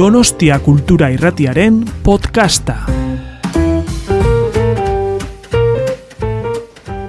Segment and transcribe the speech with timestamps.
[0.00, 2.86] Donostia Kultura Irratiaren podcasta.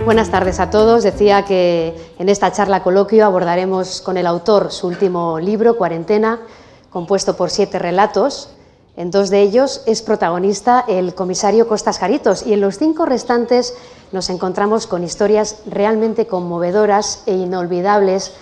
[0.04, 1.02] Buenas tardes a todos.
[1.02, 6.42] Decía que en esta charla coloquio abordaremos con el autor su último libro, Cuarentena,
[6.90, 8.50] compuesto por siete relatos.
[8.98, 13.74] En dos de ellos es protagonista el comisario Costas Jaritos y en los cinco restantes
[14.12, 18.34] nos encontramos con historias realmente conmovedoras e inolvidables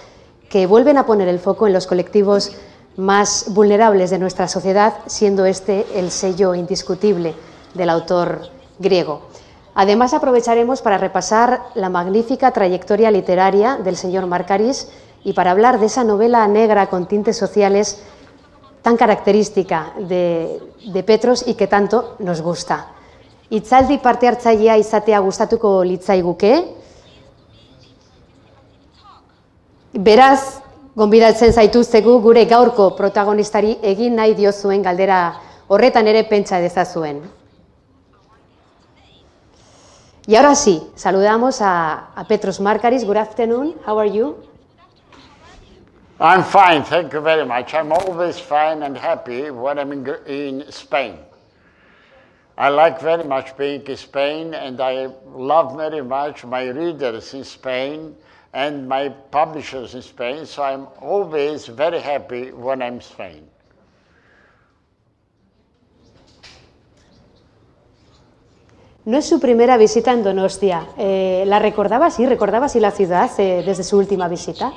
[0.50, 2.52] que vuelven a poner el foco en los colectivos
[3.00, 7.34] más vulnerables de nuestra sociedad, siendo este el sello indiscutible
[7.74, 9.22] del autor griego.
[9.74, 14.90] Además, aprovecharemos para repasar la magnífica trayectoria literaria del señor Marcaris
[15.24, 18.02] y para hablar de esa novela negra con tintes sociales
[18.82, 20.62] tan característica de,
[21.06, 22.88] Petros y que tanto nos gusta.
[23.50, 26.76] Itzaldi parte hartzailea izatea gustatuko litzaiguke.
[29.94, 30.62] Beraz,
[31.00, 35.20] gonbidatzen zaituztegu gure gaurko protagonistari egin nahi diozuen galdera
[35.72, 37.22] horretan ere pentsa dezazuen.
[40.28, 43.06] Y ahora sí, saludamos a, a Petros Markaris.
[43.06, 43.76] Good afternoon.
[43.86, 44.36] How are you?
[46.20, 47.74] I'm fine, thank you very much.
[47.74, 51.16] I'm always fine and happy when I'm in, in Spain.
[52.58, 57.46] I like very much being in Spain, and I love very much my readers in
[57.46, 58.18] Spain
[58.54, 63.50] and my publishers in Spain, so I'm always very happy when I'm in Spain.
[69.06, 70.90] No es su primera visita en Donostia.
[70.98, 72.12] Eh, ¿La recordaba?
[72.12, 74.72] Sí, recordaba sí la ciudad eh, desde su última visita.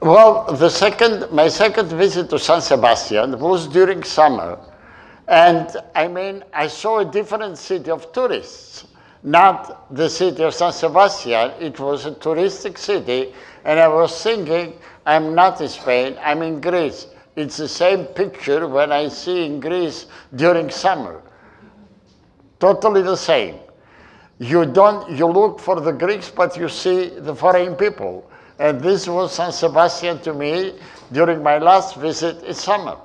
[0.00, 4.58] Well, the second, my second visit to San Sebastian was during summer.
[5.28, 8.84] And I mean, I saw a different city of tourists,
[9.24, 11.52] not the city of San Sebastian.
[11.58, 13.32] It was a touristic city.
[13.64, 14.74] And I was thinking,
[15.06, 17.08] I'm not in Spain, I'm in Greece.
[17.34, 20.06] It's the same picture when I see in Greece
[20.36, 21.22] during summer.
[22.60, 23.56] Totally the same.
[24.38, 28.30] You don't, you look for the Greeks, but you see the foreign people.
[28.58, 30.78] And this was San Sebastian to me
[31.12, 32.96] during my last visit in summer.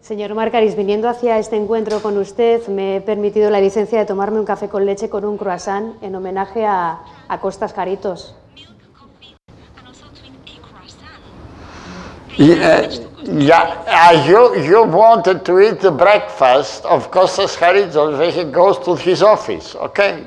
[0.00, 4.40] Señor Marcaris, viniendo hacia este encuentro con usted, me he permitido la licencia de tomarme
[4.40, 8.34] un café con leche con un croissant en homenaje a, a Costas Caritos.
[12.38, 12.88] Yeah,
[13.24, 18.78] yeah uh, you, you wanted to eat the breakfast of Costas Charitos when he goes
[18.78, 20.24] to his office, okay?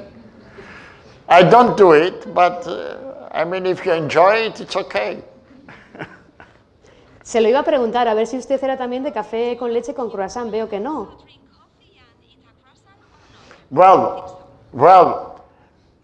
[1.28, 5.24] I don't do it, but uh, I mean, if you enjoy it, it's okay.
[7.24, 9.94] Se lo iba a preguntar, a ver si usted era también de café con leche
[9.94, 10.52] con croissant.
[10.52, 11.18] Veo que no.
[13.72, 14.40] Well,
[14.74, 15.42] well,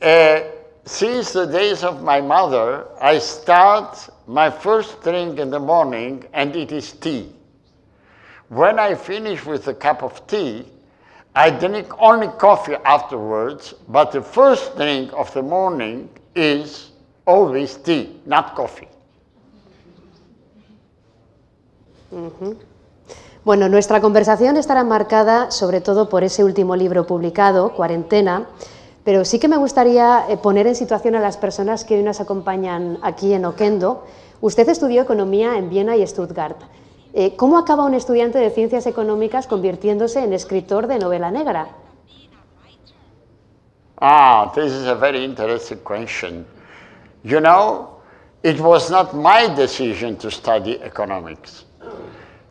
[0.02, 0.40] uh,
[0.86, 6.56] since the days of my mother, I start my first drink in the morning, and
[6.56, 7.32] it is tea.
[8.48, 10.66] When I finish with a cup of tea,
[11.36, 16.92] I drink only coffee afterwards, but the first drink of the morning is
[17.28, 18.88] always tea, not coffee.
[23.46, 28.48] Bueno, nuestra conversación estará marcada sobre todo por ese último libro publicado, Cuarentena,
[29.04, 32.20] pero sí que me gustaría eh, poner en situación a las personas que hoy nos
[32.20, 34.04] acompañan aquí en Oquendo.
[34.42, 36.58] Usted estudió economía en Viena y Stuttgart.
[37.14, 41.70] Eh, ¿Cómo acaba un estudiante de ciencias económicas convirtiéndose en escritor de novela negra?
[44.02, 46.46] Ah, this is a very interesting question.
[47.24, 48.00] You know,
[48.44, 51.66] it was not my decision to study economics.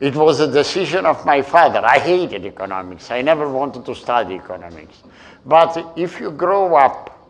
[0.00, 1.84] It was a decision of my father.
[1.84, 3.10] I hated economics.
[3.10, 5.02] I never wanted to study economics.
[5.44, 7.28] But if you grow up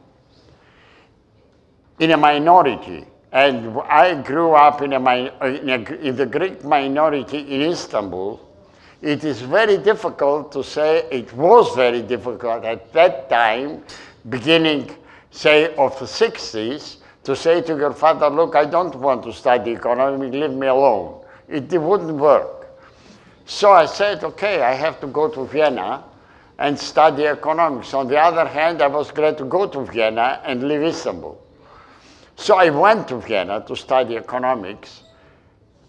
[1.99, 4.99] in a minority, and I grew up in, a,
[5.45, 8.41] in, a, in the Greek minority in Istanbul,
[9.01, 13.83] it is very difficult to say, it was very difficult at that time,
[14.29, 14.95] beginning,
[15.31, 19.73] say, of the 60s, to say to your father, look, I don't want to study
[19.73, 21.23] economics, leave me alone.
[21.49, 22.58] It, it wouldn't work.
[23.49, 26.05] So I said, okay, I have to go to Vienna
[26.59, 27.95] and study economics.
[27.95, 31.43] On the other hand, I was glad to go to Vienna and leave Istanbul.
[32.37, 35.03] So I went to Vienna to study economics.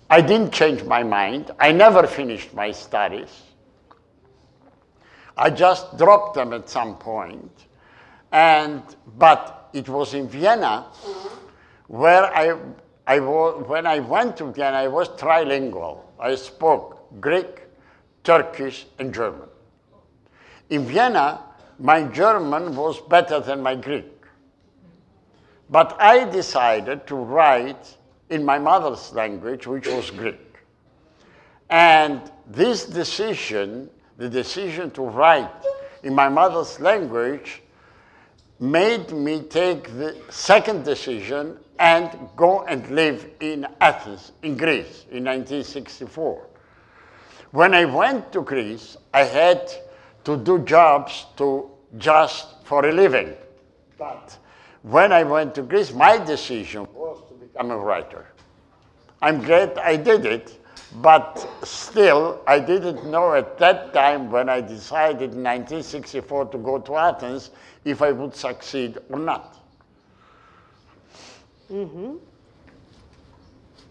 [0.10, 1.52] I didn't change my mind.
[1.60, 3.44] I never finished my studies.
[5.36, 7.52] I just dropped them at some point.
[8.32, 8.84] And,
[9.18, 10.86] but it was in Vienna
[11.88, 12.58] where I,
[13.06, 16.04] I when I went to Vienna, I was trilingual.
[16.18, 17.64] I spoke Greek,
[18.24, 19.50] Turkish, and German.
[20.70, 21.42] In Vienna,
[21.80, 24.14] my German was better than my Greek.
[25.70, 27.98] But I decided to write
[28.30, 30.58] in my mother's language, which was Greek.
[31.70, 35.50] And this decision, the decision to write
[36.04, 37.62] in my mother's language,
[38.60, 45.24] made me take the second decision and go and live in Athens, in Greece, in
[45.24, 46.46] 1964.
[47.52, 49.72] When I went to Greece, I had
[50.24, 53.34] to do jobs to just for a living.
[53.98, 54.38] But
[54.84, 58.28] when I went to Greece, my decision was to become a writer.
[59.22, 60.64] I'm glad I did it,
[61.02, 66.80] but still, I didn't know at that time when I decided in 1964 to go
[66.80, 67.50] to Athens
[67.84, 69.58] if I would succeed or not.
[71.72, 72.16] Mm-hmm.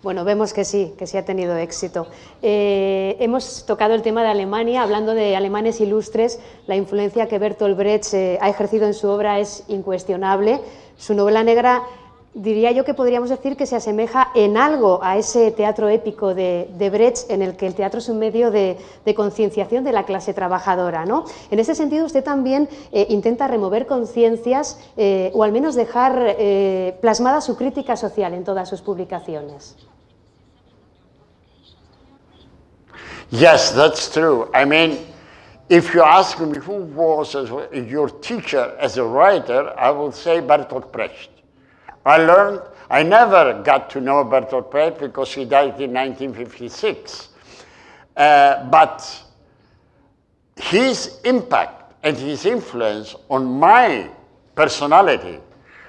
[0.09, 2.07] Bueno, vemos que sí, que sí ha tenido éxito.
[2.41, 7.77] Eh, hemos tocado el tema de Alemania, hablando de alemanes ilustres, la influencia que Bertolt
[7.77, 10.63] Brecht eh, ha ejercido en su obra es incuestionable.
[10.97, 11.83] Su novela negra
[12.35, 16.71] diría yo que podríamos decir que se asemeja en algo a ese teatro épico de,
[16.79, 20.05] de Brecht, en el que el teatro es un medio de, de concienciación de la
[20.05, 21.05] clase trabajadora.
[21.05, 21.25] ¿no?
[21.51, 26.97] En ese sentido, usted también eh, intenta remover conciencias eh, o al menos dejar eh,
[27.01, 29.77] plasmada su crítica social en todas sus publicaciones.
[33.31, 34.51] Yes, that's true.
[34.55, 35.07] I mean,
[35.69, 40.41] if you ask me who was as, your teacher as a writer, I will say
[40.41, 41.29] Bertolt Brecht.
[42.07, 47.29] I learned, I never got to know Bertolt Brecht because he died in 1956.
[48.17, 49.23] Uh, but
[50.57, 54.09] his impact and his influence on my
[54.55, 55.39] personality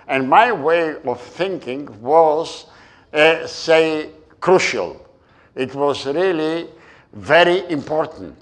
[0.09, 2.65] and my way of thinking was,
[3.13, 4.09] uh, say,
[4.41, 5.05] crucial.
[5.55, 6.67] It was really
[7.13, 8.35] very important.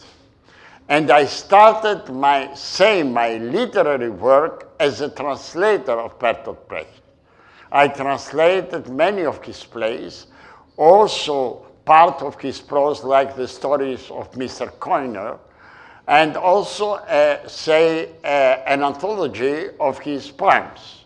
[0.90, 7.02] And I started my, say, my literary work as a translator of Bertolt Brecht.
[7.72, 10.28] I translated many of his plays,
[10.78, 14.72] also part of his prose, like the stories of Mr.
[14.80, 15.40] Keuner,
[16.08, 21.06] and also, uh, say, uh, an anthology of his poems.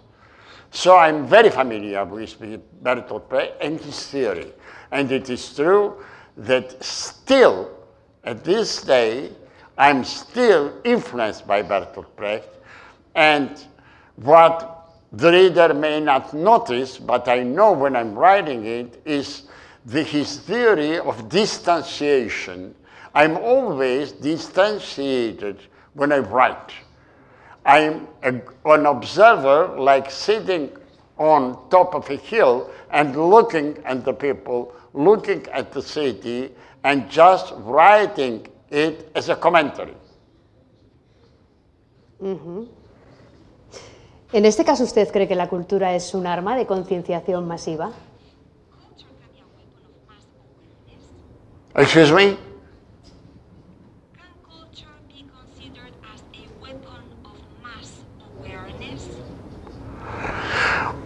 [0.70, 2.40] So I'm very familiar with
[2.84, 4.54] Bertolt Brecht and his theory.
[4.92, 6.04] And it is true
[6.38, 7.70] that still,
[8.24, 9.32] at this day,
[9.78, 12.58] I'm still influenced by Bertolt Brecht.
[13.16, 13.64] And
[14.16, 19.44] what the reader may not notice, but I know when I'm writing it, is
[19.86, 22.76] the, his theory of distanciation.
[23.14, 25.60] I'm always distanciated
[25.94, 26.72] when I write.
[27.66, 30.72] I'm a, an observer, like sitting
[31.18, 36.52] on top of a hill and looking at the people, looking at the city,
[36.84, 39.96] and just writing it as a commentary.
[42.20, 42.68] Ujú.
[44.34, 47.92] En este caso, ¿usted cree que la cultura es un arma de concienciación masiva?
[51.76, 52.51] Excuse me?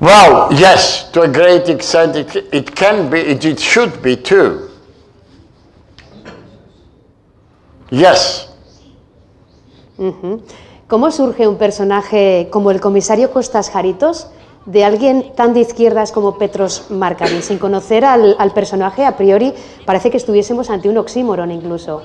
[0.06, 4.70] Well, yes, to a great extent, it, it can be, it, should be too.
[7.90, 8.48] Yes.
[10.88, 14.28] ¿Cómo surge un personaje como el comisario Costas Jaritos
[14.68, 17.42] de alguien tan de izquierdas como Petros Markarin?
[17.42, 19.56] Sin conocer al, al personaje, a priori
[19.88, 22.04] parece que estuviésemos ante un oxímoron incluso.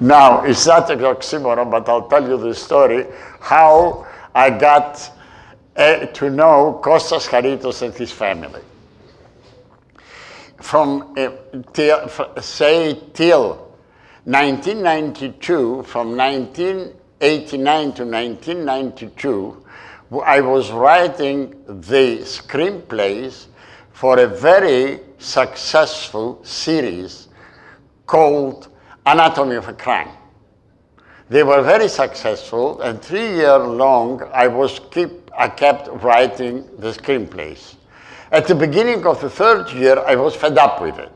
[0.00, 3.06] Now, it's not an oxymoron, but I'll tell you the story
[3.38, 5.10] how I got
[5.76, 8.62] uh, to know Costas Jaritos and his family.
[10.56, 11.30] From, uh,
[11.74, 12.08] till,
[12.40, 13.56] say, till
[14.24, 19.66] 1992, from 1989 to 1992,
[20.24, 23.46] I was writing the screenplays
[23.92, 27.28] for a very successful series
[28.06, 28.69] called
[29.06, 30.08] Anatomy of a Crime.
[31.28, 36.88] They were very successful, and three years long I was keep I kept writing the
[36.92, 37.76] screenplays.
[38.32, 41.10] At the beginning of the third year, I was fed up with it.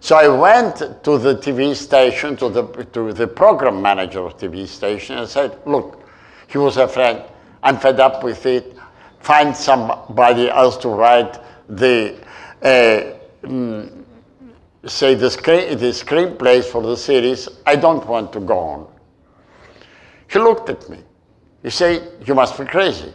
[0.00, 4.66] So I went to the TV station, to the, to the program manager of TV
[4.66, 6.02] station, and said, look,
[6.48, 7.22] he was a friend,
[7.62, 8.76] I'm fed up with it,
[9.20, 12.16] find somebody else to write the,
[12.62, 13.14] uh,
[13.46, 14.01] mm,
[14.86, 18.86] say, the, screen, the screenplays for the series, I don't want to go on.
[20.28, 20.98] He looked at me.
[21.62, 23.12] He said, you must be crazy.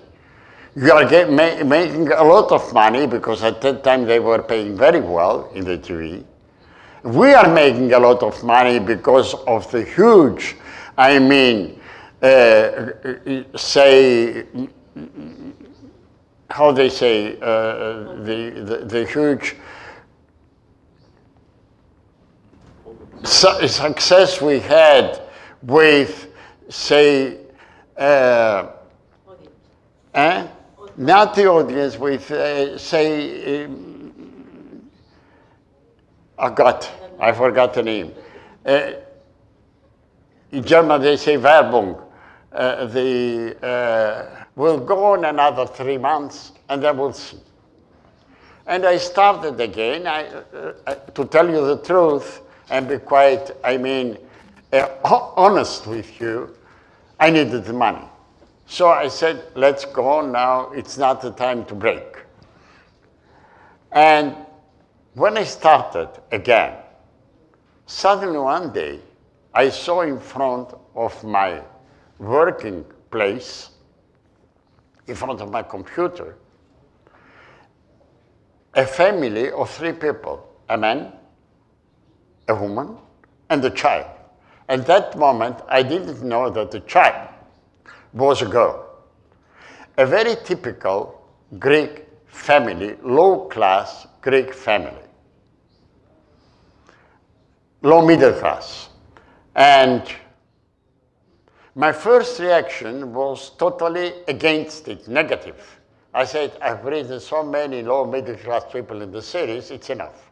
[0.75, 4.41] You are get, ma- making a lot of money because at that time they were
[4.41, 6.23] paying very well in the TV.
[7.03, 10.55] We are making a lot of money because of the huge,
[10.97, 11.79] I mean,
[12.21, 12.91] uh,
[13.55, 14.45] say,
[16.49, 19.55] how they say, uh, the, the, the huge
[23.23, 25.21] su- success we had
[25.61, 26.33] with,
[26.69, 27.37] say,
[27.97, 28.67] uh,
[30.13, 30.47] eh?
[30.97, 34.89] not the audience, with, uh, say, um,
[36.37, 36.49] I
[37.19, 38.13] I forgot the name.
[38.65, 38.91] Uh,
[40.51, 42.03] in German, they say Werbung.
[42.51, 47.37] Uh, the, uh, will go on another three months and then we'll see.
[48.65, 50.07] And I started again.
[50.07, 54.17] I, uh, uh, to tell you the truth and be quite, I mean,
[54.73, 54.87] uh,
[55.37, 56.55] honest with you,
[57.19, 58.05] I needed the money.
[58.65, 60.71] So I said, let's go now.
[60.71, 62.17] It's not the time to break.
[63.91, 64.35] And
[65.13, 66.75] when I started again,
[67.85, 68.99] suddenly one day,
[69.53, 71.61] I saw in front of my
[72.19, 73.69] working place,
[75.07, 76.37] in front of my computer,
[78.73, 81.13] a family of three people a man,
[82.47, 82.97] a woman,
[83.49, 84.07] and a child.
[84.69, 87.29] At that moment, I didn't know that the child
[88.13, 88.85] was a girl.
[89.97, 91.25] A very typical
[91.59, 95.03] Greek family, low class Greek family,
[97.81, 98.89] low middle class.
[99.55, 100.03] And
[101.75, 105.79] my first reaction was totally against it, negative.
[106.13, 110.26] I said, I've written so many low middle class people in the series, it's enough.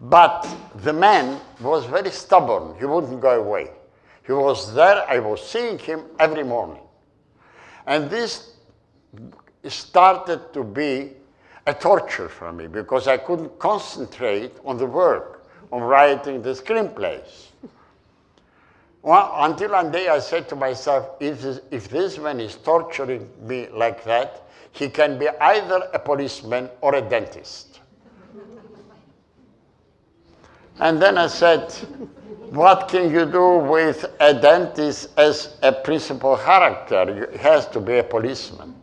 [0.00, 2.74] But the man was very stubborn.
[2.78, 3.70] He wouldn't go away.
[4.26, 5.04] He was there.
[5.08, 6.82] I was seeing him every morning.
[7.86, 8.54] And this
[9.68, 11.12] started to be
[11.66, 17.48] a torture for me because I couldn't concentrate on the work, on writing the screenplays.
[19.02, 23.30] Well, until one day I said to myself, if this, if this man is torturing
[23.40, 24.42] me like that,
[24.72, 27.69] he can be either a policeman or a dentist.
[30.80, 31.72] And then I said,
[32.50, 37.28] what can you do with a dentist as a principal character?
[37.32, 38.74] He has to be a policeman.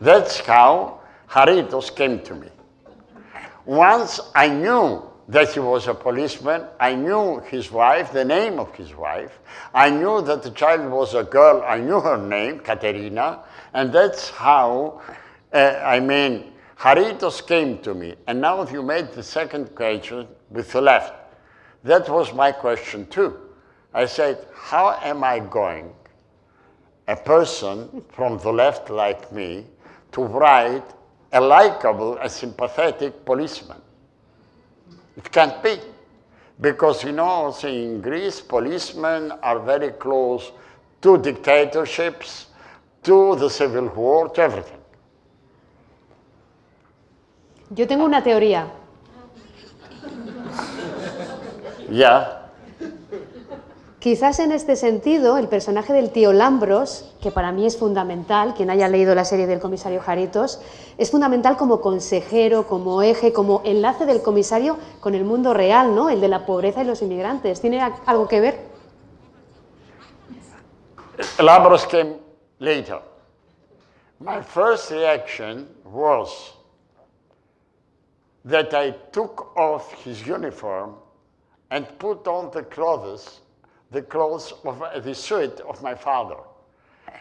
[0.00, 1.00] That's how
[1.30, 2.48] Haritos came to me.
[3.64, 8.74] Once I knew that he was a policeman, I knew his wife, the name of
[8.74, 9.38] his wife.
[9.74, 13.40] I knew that the child was a girl, I knew her name, Katerina,
[13.74, 15.00] and that's how,
[15.52, 18.14] uh, I mean, Haritos came to me.
[18.26, 21.14] And now if you made the second question with the left.
[21.84, 23.36] That was my question too.
[23.94, 25.92] I said, how am I going,
[27.06, 29.66] a person from the left like me,
[30.12, 30.84] to write
[31.32, 33.80] a likable, a sympathetic policeman?
[35.16, 35.78] It can't be.
[36.60, 40.50] Because, you know, in Greece, policemen are very close
[41.02, 42.46] to dictatorships,
[43.04, 44.80] to the civil war, to everything.
[47.74, 48.68] Yo tengo una teoría.
[51.90, 52.48] Yeah.
[53.98, 58.70] Quizás en este sentido, el personaje del tío Lambros, que para mí es fundamental, quien
[58.70, 60.60] haya leído la serie del comisario Jaritos,
[60.98, 66.10] es fundamental como consejero, como eje, como enlace del comisario con el mundo real, ¿no?
[66.10, 67.60] El de la pobreza y los inmigrantes.
[67.60, 68.60] ¿Tiene algo que ver?
[71.40, 72.18] Labros came
[72.60, 73.00] later.
[74.20, 76.54] My first reaction was
[78.48, 80.94] that I took off his uniform
[81.70, 83.40] and put on the clothes,
[83.90, 86.36] the clothes of the suit of my father.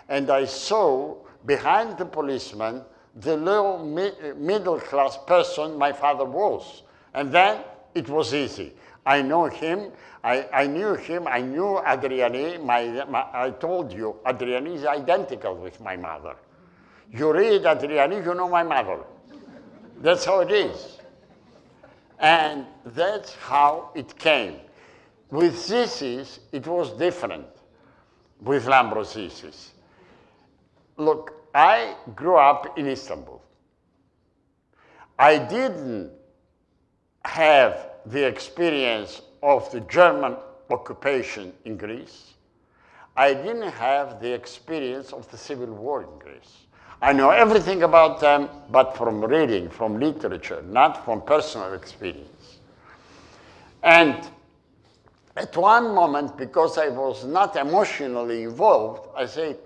[0.10, 2.84] And I saw behind the policeman
[3.16, 6.84] the little mi- middle class person my father was.
[7.14, 7.64] And then
[7.96, 8.74] it was easy.
[9.06, 9.92] I know him.
[10.24, 11.28] I, I knew him.
[11.28, 12.64] I knew Adriani.
[12.64, 16.36] My, my, I told you, Adriani is identical with my mother.
[17.12, 19.00] You read Adriani, you know my mother.
[20.02, 20.97] That's how it is.
[22.20, 24.56] And that's how it came.
[25.30, 27.46] With Zisis, it was different
[28.42, 29.70] with Lambrosis.
[30.98, 33.42] Look, I grew up in Istanbul.
[35.20, 36.12] I didn't
[37.26, 40.38] have the experience of the German
[40.70, 42.34] occupation in Greece.
[43.16, 46.67] I didn't have the experience of the civil war in Greece.
[47.02, 52.60] I know everything about them, but from reading, from literature, not from personal experience.
[53.84, 54.28] And
[55.36, 59.60] at one moment, because I was not emotionally involved, I said,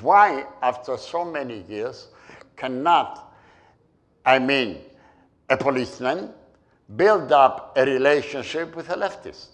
[0.00, 2.08] why, after so many years,
[2.56, 3.34] cannot,
[4.24, 4.78] I mean,
[5.48, 6.30] a policeman
[6.94, 9.48] build up a relationship with a leftist?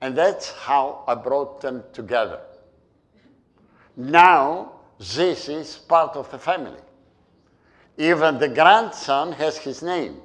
[0.00, 2.40] And that's how I brought them together.
[3.96, 6.80] Now, this is part of the family.
[7.96, 10.20] Even the grandson has his name,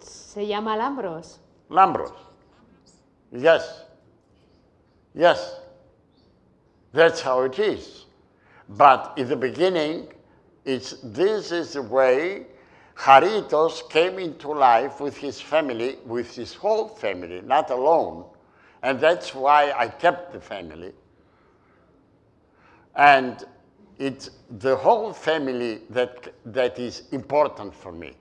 [0.00, 1.38] Se llama Lambros.
[1.70, 2.12] Lambros.
[3.32, 3.82] Yes.
[5.14, 5.56] Yes.
[6.92, 8.06] That's how it is.
[8.68, 10.08] But in the beginning,
[10.64, 12.46] it's, this is the way
[12.96, 18.24] Haritos came into life with his family, with his whole family, not alone.
[18.82, 20.92] And that's why I kept the family.
[22.98, 23.44] And
[23.98, 28.12] it's the whole family that, that is important for me.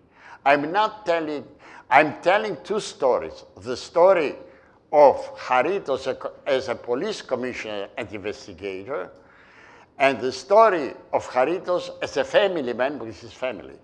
[0.45, 1.43] I'm not telling,
[1.89, 3.43] I'm telling two stories.
[3.57, 4.35] The story
[4.91, 9.11] of Jaritos as a as a police commissioner and investigator,
[9.99, 13.75] and the story of Jaritos as a family man with his family.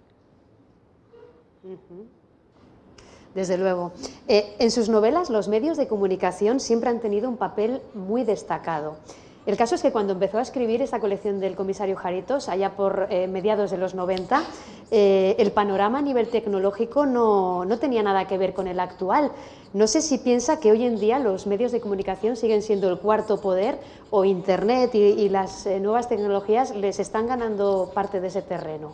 [3.33, 3.91] Desde luego.
[4.27, 8.97] Eh, en sus novelas, los medios de comunicación siempre han tenido un papel muy destacado.
[9.45, 13.07] El caso es que cuando empezó a escribir esta colección del comisario Jaritos, allá por
[13.09, 14.41] eh, mediados de los 90,
[14.91, 19.31] eh, el panorama a nivel tecnológico no, no tenía nada que ver con el actual.
[19.73, 22.99] No sé si piensa que hoy en día los medios de comunicación siguen siendo el
[22.99, 23.79] cuarto poder
[24.11, 28.93] o Internet y, y las eh, nuevas tecnologías les están ganando parte de ese terreno.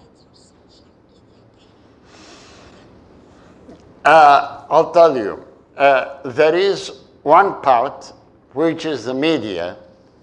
[4.06, 5.38] Uh, I'll tell you,
[5.78, 6.92] uh, there is
[7.22, 8.14] one part
[8.54, 9.76] which is the media,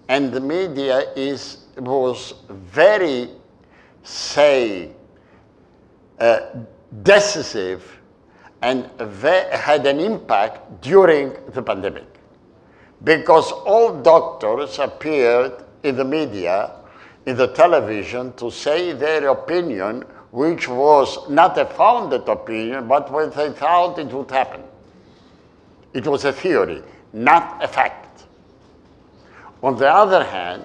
[0.09, 3.31] and the media is was very,
[4.03, 4.91] say,
[6.19, 6.41] uh,
[7.03, 7.99] decisive
[8.63, 12.07] and had an impact during the pandemic
[13.05, 16.73] because all doctors appeared in the media,
[17.27, 23.35] in the television, to say their opinion, which was not a founded opinion, but what
[23.35, 24.63] they thought it would happen.
[25.93, 26.83] It was a theory,
[27.13, 28.06] not a fact.
[29.63, 30.65] On the other hand,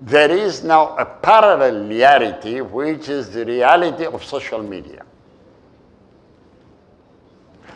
[0.00, 5.04] there is now a parallel reality, which is the reality of social media.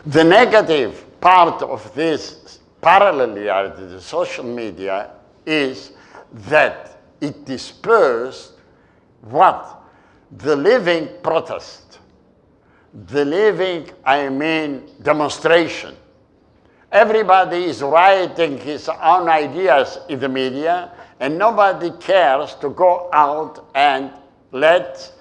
[0.05, 5.11] The negative part of this parallel reality, the social media,
[5.45, 5.91] is
[6.31, 8.53] that it dispersed
[9.21, 9.81] what?
[10.37, 11.99] The living protest,
[13.07, 15.95] the living, I mean, demonstration.
[16.91, 23.69] Everybody is writing his own ideas in the media, and nobody cares to go out
[23.75, 24.11] and
[24.51, 25.11] let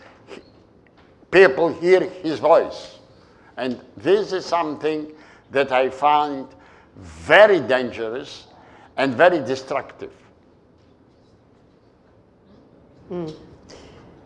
[1.31, 2.99] people hear his voice.
[3.57, 5.13] And this is something
[5.51, 6.47] that I find
[6.97, 8.47] very dangerous
[8.97, 10.13] and very destructive.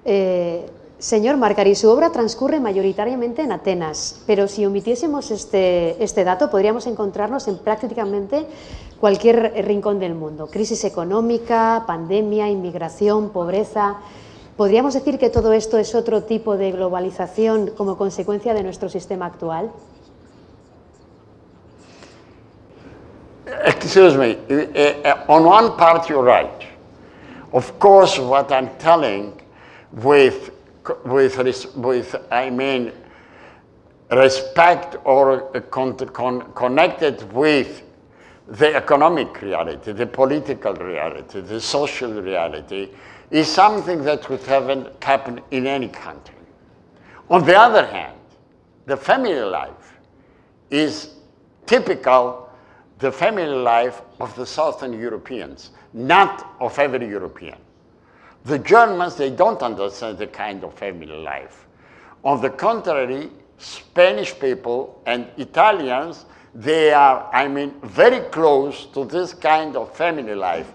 [0.04, 0.66] Eh,
[1.02, 6.86] señor Marcari, su obra transcurre mayoritariamente en Atenas, pero si omitiésemos este, este dato, podríamos
[6.86, 8.46] encontrarnos en prácticamente
[9.00, 10.46] cualquier rincón del mundo.
[10.46, 13.96] Crisis económica, pandemia, inmigración, pobreza.
[14.56, 19.26] ¿Podríamos decir que todo esto es otro tipo de globalización como consecuencia de nuestro sistema
[19.26, 19.72] actual?
[23.64, 26.62] Excuse me, uh, uh, on one part you're right.
[27.52, 29.32] Of course, what I'm telling
[29.92, 30.51] with,
[31.04, 32.92] with, with I mean,
[34.10, 37.82] respect or uh, con- con- connected with
[38.48, 42.90] the economic reality, the political reality, the social reality,
[43.30, 46.34] is something that would haven't happen in any country.
[47.30, 48.18] On the other hand,
[48.86, 49.98] the family life
[50.70, 51.14] is
[51.66, 52.50] typical
[53.02, 57.58] the family life of the Southern Europeans, not of every European.
[58.44, 61.66] The Germans, they don't understand the kind of family life.
[62.24, 66.24] On the contrary, Spanish people and Italians,
[66.54, 70.72] they are, I mean, very close to this kind of family life.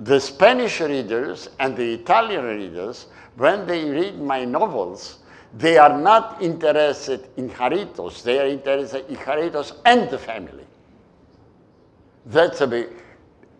[0.00, 5.18] The Spanish readers and the Italian readers, when they read my novels,
[5.54, 10.64] they are not interested in Jaritos, they are interested in Jaritos and the family.
[12.26, 12.88] That's a big.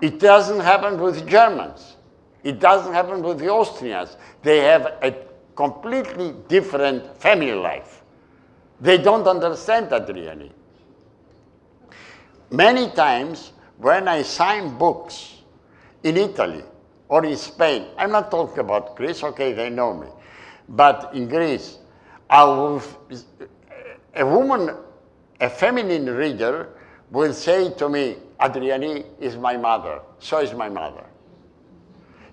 [0.01, 1.97] It doesn't happen with Germans.
[2.45, 4.17] It doesn't happen with the Austrians.
[4.43, 5.15] They have a
[5.55, 8.03] completely different family life.
[8.81, 10.51] They don't understand that really.
[12.51, 15.43] Many times when I sign books
[16.03, 16.65] in Italy
[17.09, 20.09] or in Spain, I'm not talking about Greece, okay, they know me,
[20.69, 21.79] but in Greece,
[22.31, 22.83] will,
[24.15, 24.75] a woman,
[25.41, 26.71] a feminine reader,
[27.11, 31.05] will say to me, Adriani is my mother, so is my mother.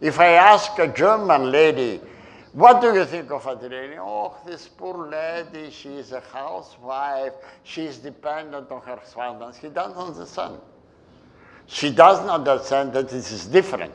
[0.01, 2.01] If I ask a German lady,
[2.53, 3.97] what do you think of Adriani?
[3.99, 7.33] Oh, this poor lady, she is a housewife,
[7.63, 9.55] she is dependent on her husband.
[9.61, 10.57] She doesn't understand.
[11.67, 13.93] She doesn't understand that this is different.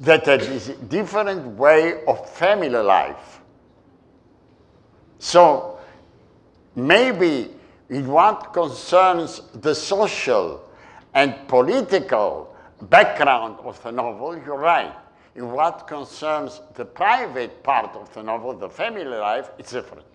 [0.00, 3.40] that there is a different way of family life.
[5.18, 5.78] So
[6.76, 7.50] maybe
[7.90, 10.64] in what concerns the social
[11.14, 14.92] and political background of the novel, you're right.
[15.34, 20.06] In what concerns the private part of the novel, the family life, it's different.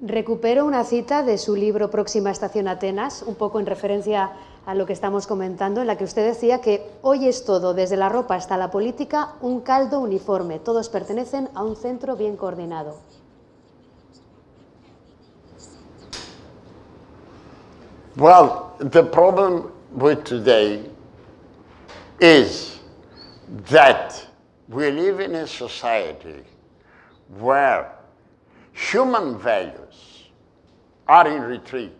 [0.00, 4.32] Recupero una cita de su libro Próxima Estación Atenas, un poco en referencia
[4.66, 7.96] a lo que estamos comentando, en la que usted decía que hoy es todo, desde
[7.96, 10.58] la ropa hasta la política, un caldo uniforme.
[10.58, 12.96] Todos pertenecen a un centro bien coordinado.
[18.16, 20.84] Well, the problem with today
[22.20, 22.78] is
[23.68, 24.26] that
[24.68, 26.42] we live in a society
[27.38, 27.92] where
[28.72, 30.24] human values
[31.06, 31.92] are in retreat.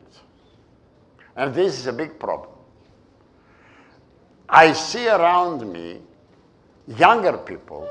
[1.36, 2.50] And this is a big problem.
[4.48, 6.00] I see around me
[6.86, 7.88] younger people,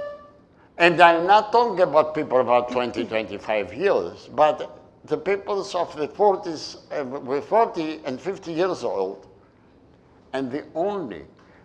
[0.77, 6.07] and I'm not talking about people about 20, 25 years, but the people of the
[6.07, 9.27] 40s, uh, with 40 and 50 years old,
[10.33, 11.23] and the only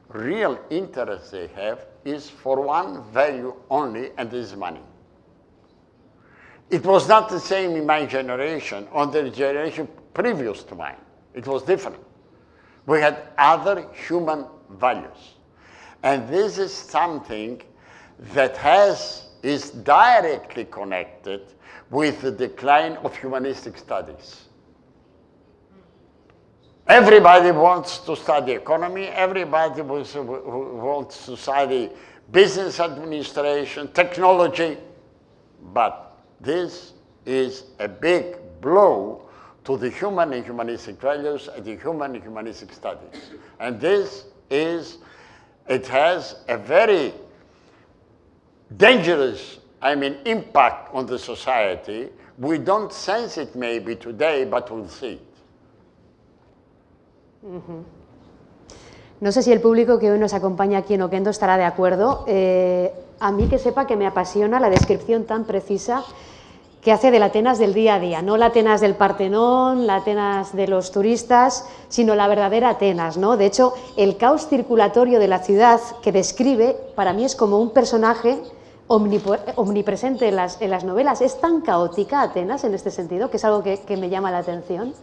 [0.09, 4.83] real interest they have is for one value only, and this is money.
[6.71, 10.97] It was not the same in my generation or the generation previous to mine.
[11.35, 11.99] It was different.
[12.87, 15.35] We had other human values.
[16.03, 17.63] And this is something
[18.35, 21.43] that has, is directly connected
[21.91, 24.46] with the decline of humanistic studies.
[26.89, 30.13] Everybody wants to study economy, everybody wants
[31.27, 31.91] to study
[32.31, 34.79] business administration, technology,
[35.73, 36.93] but this
[37.25, 39.29] is a big blow
[39.65, 43.31] to the human and humanistic values and the human and humanistic studies.
[43.59, 44.99] And this is,
[45.69, 47.13] it has a very
[48.77, 52.11] dangerous, I mean, impact on the society.
[52.39, 55.21] We don't sense it maybe today, but we'll see
[59.21, 62.25] No sé si el público que hoy nos acompaña aquí en Oquendo estará de acuerdo.
[62.27, 66.05] Eh, a mí que sepa que me apasiona la descripción tan precisa
[66.83, 69.97] que hace de la Atenas del día a día, no la Atenas del Partenón, la
[69.97, 73.37] Atenas de los turistas, sino la verdadera Atenas, ¿no?
[73.37, 77.71] De hecho, el caos circulatorio de la ciudad que describe, para mí es como un
[77.71, 78.41] personaje
[78.87, 81.23] omnipresente en las, en las novelas.
[81.23, 84.39] ¿Es tan caótica Atenas en este sentido, que es algo que, que me llama la
[84.39, 84.95] atención?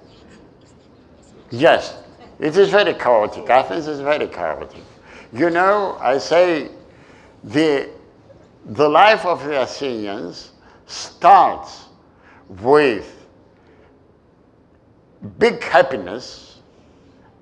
[1.49, 1.97] Yes,
[2.43, 3.49] it is very chaotic.
[3.49, 4.83] Athens is very chaotic.
[5.31, 6.71] You know, I say
[7.41, 7.89] the,
[8.65, 10.51] the life of the Athenians
[10.85, 11.85] starts
[12.49, 13.25] with
[15.39, 16.59] big happiness,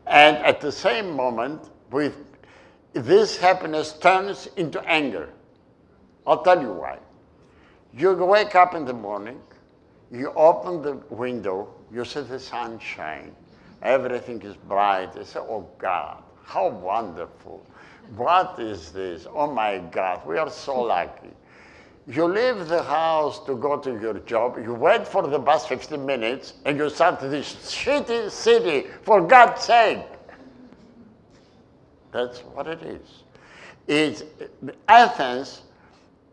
[0.06, 2.16] and at the same moment, with
[2.94, 5.30] this happiness turns into anger.
[6.28, 7.00] I'll tell you why.
[7.98, 9.42] You wake up in the morning,
[10.12, 13.36] you open the window, you see the sunshine,
[13.82, 15.16] everything is bright.
[15.16, 17.66] You say, Oh God, how wonderful.
[18.16, 19.28] What is this?
[19.34, 21.30] Oh my God, we are so lucky.
[22.08, 26.04] You leave the house to go to your job, you wait for the bus 15
[26.04, 30.04] minutes, and you start this shitty city, for God's sake.
[32.12, 33.24] That's what it is.
[33.88, 34.24] It's,
[34.88, 35.62] Athens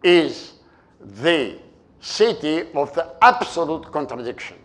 [0.03, 0.55] is
[1.01, 1.59] the
[2.01, 4.57] city of the absolute contradiction.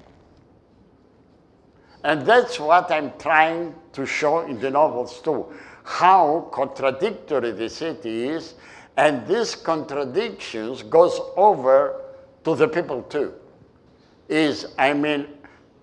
[2.04, 5.46] And that's what I'm trying to show in the novels too.
[5.84, 8.56] How contradictory the city is,
[8.98, 12.02] and these contradictions goes over
[12.44, 13.34] to the people too.
[14.28, 15.28] Is I mean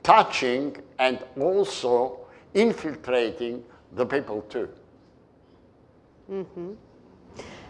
[0.02, 2.20] touching and also
[2.54, 4.68] infiltrating the people too.
[6.30, 6.76] Mm -hmm.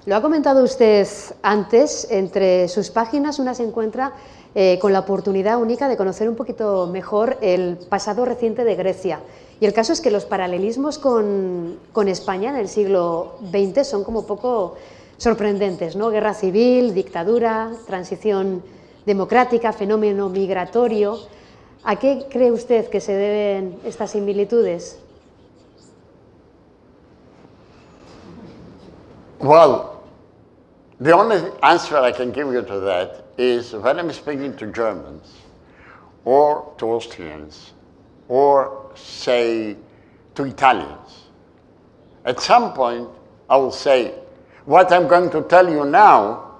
[0.06, 1.06] Lo ha comentado usted
[1.42, 4.12] antes, entre sus páginas una se encuentra
[4.54, 9.20] eh, con la oportunidad única de conocer un poquito mejor el pasado reciente de Grecia.
[9.60, 14.04] Y el caso es que los paralelismos con, con España en el siglo XX son
[14.04, 14.76] como poco
[15.18, 16.10] sorprendentes, ¿no?
[16.10, 18.62] Guerra civil, dictadura, transición
[19.04, 21.18] democrática, fenómeno migratorio.
[21.84, 24.98] ¿A qué cree usted que se deben estas similitudes?
[29.40, 29.99] Well,
[31.00, 35.32] the only answer I can give you to that is when I'm speaking to Germans
[36.24, 37.72] or to Austrians
[38.28, 39.76] or, say,
[40.34, 41.24] to Italians,
[42.24, 43.08] at some point
[43.48, 44.14] I will say,
[44.66, 46.58] what I'm going to tell you now,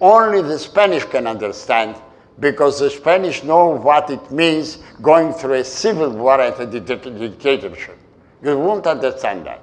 [0.00, 1.96] only the Spanish can understand
[2.38, 7.98] because the Spanish know what it means going through a civil war and a dictatorship.
[8.42, 9.60] You won't understand that.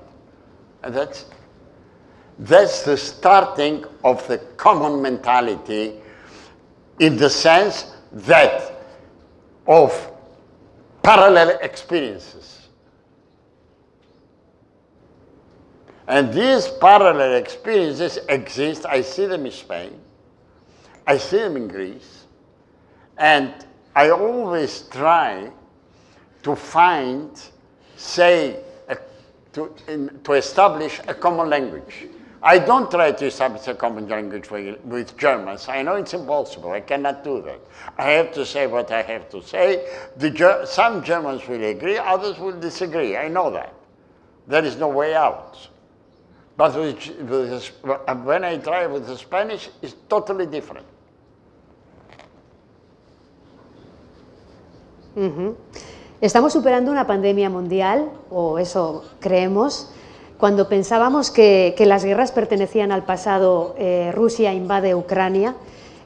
[0.83, 1.25] And that's
[2.39, 5.95] That's the starting of the common mentality
[6.99, 8.73] in the sense that
[9.65, 10.11] of
[11.01, 12.67] parallel experiences.
[16.07, 18.85] And these parallel experiences exist.
[18.85, 19.99] I see them in Spain,
[21.05, 22.25] I see them in Greece,
[23.17, 23.53] and
[23.95, 25.51] I always try
[26.43, 27.31] to find,
[27.97, 28.97] say, a,
[29.53, 32.07] to, in, to establish a common language.
[32.41, 35.67] I don't try to establish a common language with, Germans.
[35.67, 36.71] I know it's impossible.
[36.71, 37.59] I cannot do that.
[37.97, 39.87] I have to say what I have to say.
[40.17, 43.17] The, some Germans will agree, others will disagree.
[43.17, 43.73] I know that.
[44.47, 45.57] There is no way out.
[46.55, 47.71] But with, with,
[48.23, 50.85] when I try with the Spanish, it's totally different.
[55.15, 55.55] Uh -huh.
[56.21, 59.89] Estamos superando una pandemia mundial, o eso creemos,
[60.37, 65.55] cuando pensábamos que, las guerras pertenecían al pasado, eh, Rusia invade Ucrania.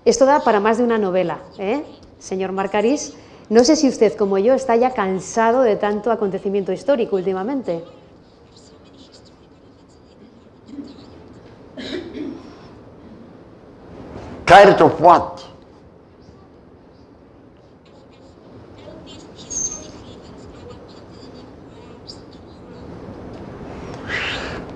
[0.05, 1.83] Esto da para más de una novela, ¿eh?
[2.19, 3.13] señor Marcarís.
[3.49, 7.83] No sé si usted, como yo, está ya cansado de tanto acontecimiento histórico últimamente.
[14.45, 15.50] Tired of what?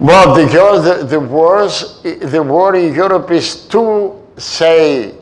[0.05, 5.15] Well, because the, the wars, the war in Europe is too, say,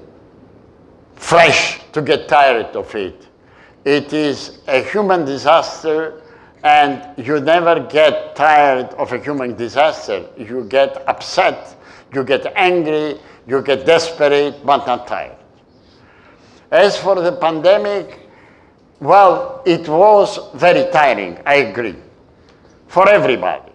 [1.15, 3.29] fresh to get tired of it.
[3.85, 6.21] It is a human disaster,
[6.65, 10.25] and you never get tired of a human disaster.
[10.37, 11.77] You get upset,
[12.13, 15.37] you get angry, you get desperate, but not tired.
[16.71, 18.19] As for the pandemic,
[18.99, 21.95] well, it was very tiring, I agree,
[22.87, 23.72] for everybody.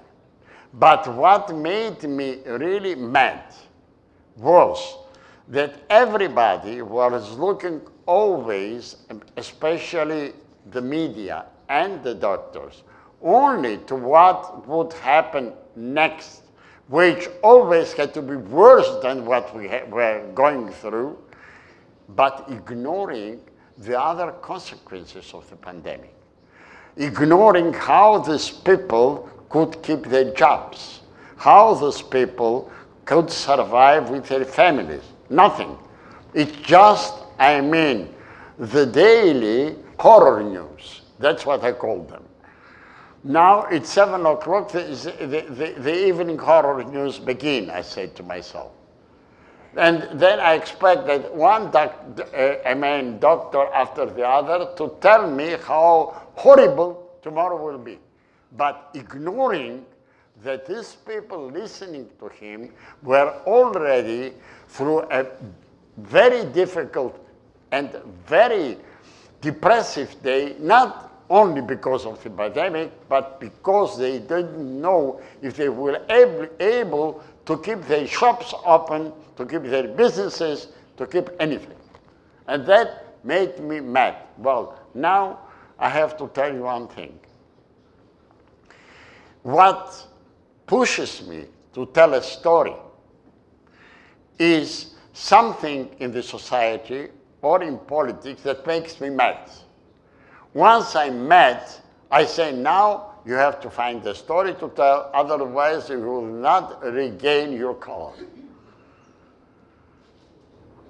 [0.78, 3.52] But what made me really mad
[4.36, 4.98] was
[5.48, 8.96] that everybody was looking always,
[9.36, 10.34] especially
[10.70, 12.84] the media and the doctors,
[13.22, 16.42] only to what would happen next,
[16.86, 21.18] which always had to be worse than what we were going through,
[22.10, 23.40] but ignoring
[23.78, 26.14] the other consequences of the pandemic,
[26.96, 31.00] ignoring how these people could keep their jobs,
[31.37, 32.70] how those people
[33.04, 35.02] could survive with their families.
[35.30, 35.78] Nothing.
[36.34, 38.14] It's just, I mean,
[38.58, 41.02] the daily horror news.
[41.18, 42.24] That's what I call them.
[43.24, 44.82] Now it's seven o'clock, the,
[45.20, 48.72] the, the, the evening horror news begin, I said to myself.
[49.76, 51.94] And then I expect that one doc,
[52.34, 57.98] uh, I mean, doctor after the other to tell me how horrible tomorrow will be
[58.56, 59.84] but ignoring
[60.42, 64.32] that these people listening to him were already
[64.68, 65.26] through a
[65.98, 67.18] very difficult
[67.72, 67.90] and
[68.26, 68.76] very
[69.40, 75.68] depressive day, not only because of the pandemic, but because they didn't know if they
[75.68, 81.76] were able, able to keep their shops open, to keep their businesses, to keep anything.
[82.46, 84.16] And that made me mad.
[84.38, 85.40] Well, now
[85.78, 87.18] I have to tell you one thing
[89.48, 90.06] what
[90.66, 92.74] pushes me to tell a story
[94.38, 97.08] is something in the society
[97.40, 99.50] or in politics that makes me mad.
[100.52, 101.62] Once I'm mad,
[102.11, 106.82] I say, now you have to find a story to tell, otherwise you will not
[106.84, 108.12] regain your color.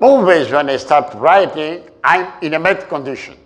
[0.01, 3.37] Always when I start writing, I'm in a mad condition.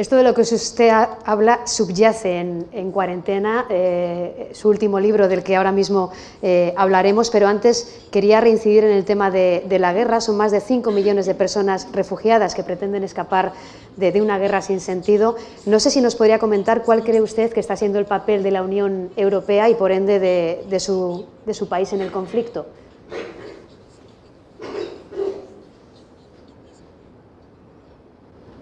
[0.00, 0.88] Esto de lo que usted
[1.26, 6.10] habla subyace en, cuarentena, eh, su último libro del que ahora mismo
[6.40, 10.22] eh, hablaremos, pero antes quería reincidir en el tema de, la guerra.
[10.22, 13.52] Son más de 5 millones de personas refugiadas que pretenden escapar
[13.98, 15.36] de, una guerra sin sentido.
[15.66, 18.52] No sé si nos podría comentar cuál cree usted que está siendo el papel de
[18.52, 22.64] la Unión Europea y por ende de, su, su país en el conflicto.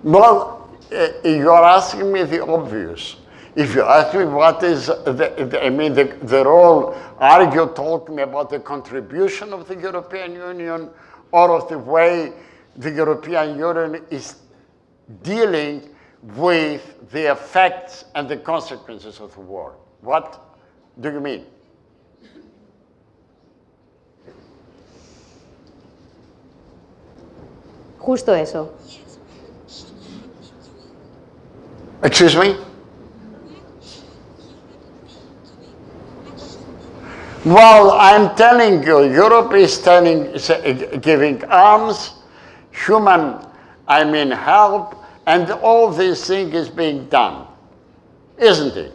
[0.02, 0.57] uh,
[0.90, 3.16] you're asking me the obvious.
[3.54, 7.66] If you ask me what is, the, the, I mean, the, the role, are you
[7.74, 10.90] talking about the contribution of the European Union
[11.32, 12.32] or of the way
[12.76, 14.36] the European Union is
[15.22, 15.90] dealing
[16.22, 19.76] with the effects and the consequences of the war?
[20.02, 20.40] What
[21.00, 21.44] do you mean?
[27.98, 28.72] Justo eso.
[32.02, 32.56] Excuse me?
[37.44, 42.14] Well, I'm telling you, Europe is telling, uh, giving arms,
[42.70, 43.44] human,
[43.88, 47.46] I mean, help, and all this thing is being done,
[48.36, 48.92] isn't it?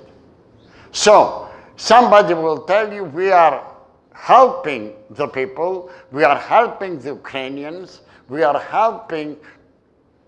[0.91, 3.65] So, somebody will tell you we are
[4.13, 9.35] helping the people, we are helping the Ukrainians, we are helping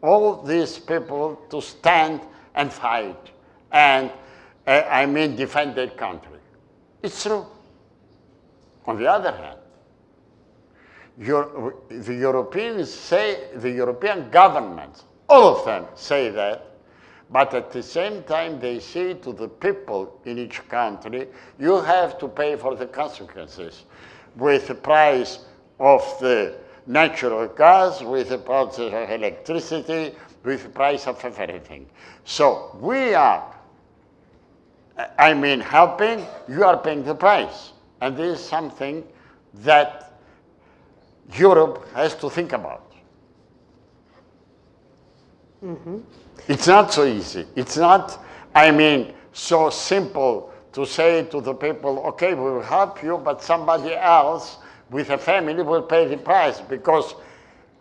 [0.02, 2.22] all these people to stand
[2.56, 3.30] and fight
[3.72, 4.12] and,
[4.65, 6.39] uh, I mean, defend their country.
[7.04, 7.46] It's true.
[8.86, 9.60] On the other hand,
[11.18, 16.72] Euro the Europeans say, the European governments, all of them say that,
[17.32, 21.28] but at the same time they say to the people in each country,
[21.60, 23.86] you have to pay for the consequences
[24.36, 25.39] with the price
[25.80, 30.15] of the natural gas, with the price of electricity,
[30.46, 31.88] with the price of everything.
[32.24, 33.54] So we are,
[35.18, 37.74] I mean, helping, you are paying the price.
[38.02, 39.04] And this is something
[39.56, 40.20] that
[41.34, 42.92] Europe has to think about.
[45.64, 45.98] Mm-hmm.
[46.48, 47.46] It's not so easy.
[47.56, 53.02] It's not, I mean, so simple to say to the people, okay, we will help
[53.02, 54.58] you, but somebody else
[54.92, 57.16] with a family will pay the price because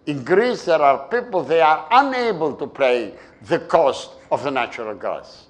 [0.06, 4.94] in Greece there are people, they are unable to pay the cost of the natural
[4.94, 5.46] gas.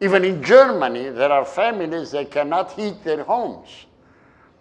[0.00, 3.86] Even in Germany, there are families that cannot heat their homes.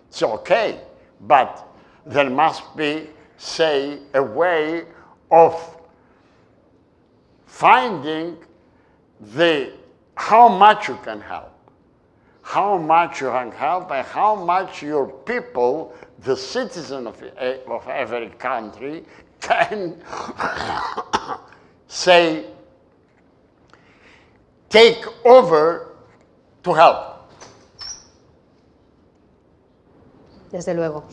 [0.09, 0.81] It's okay,
[1.21, 1.67] but
[2.05, 4.85] there must be, say, a way
[5.29, 5.77] of
[7.45, 8.37] finding
[9.35, 9.73] the
[10.15, 11.53] how much you can help,
[12.41, 17.21] how much you can help, and how much your people, the citizen of,
[17.67, 19.05] of every country,
[19.39, 19.95] can
[21.87, 22.45] say,
[24.69, 25.93] take over
[26.63, 27.17] to help.
[30.51, 31.03] Desde luego.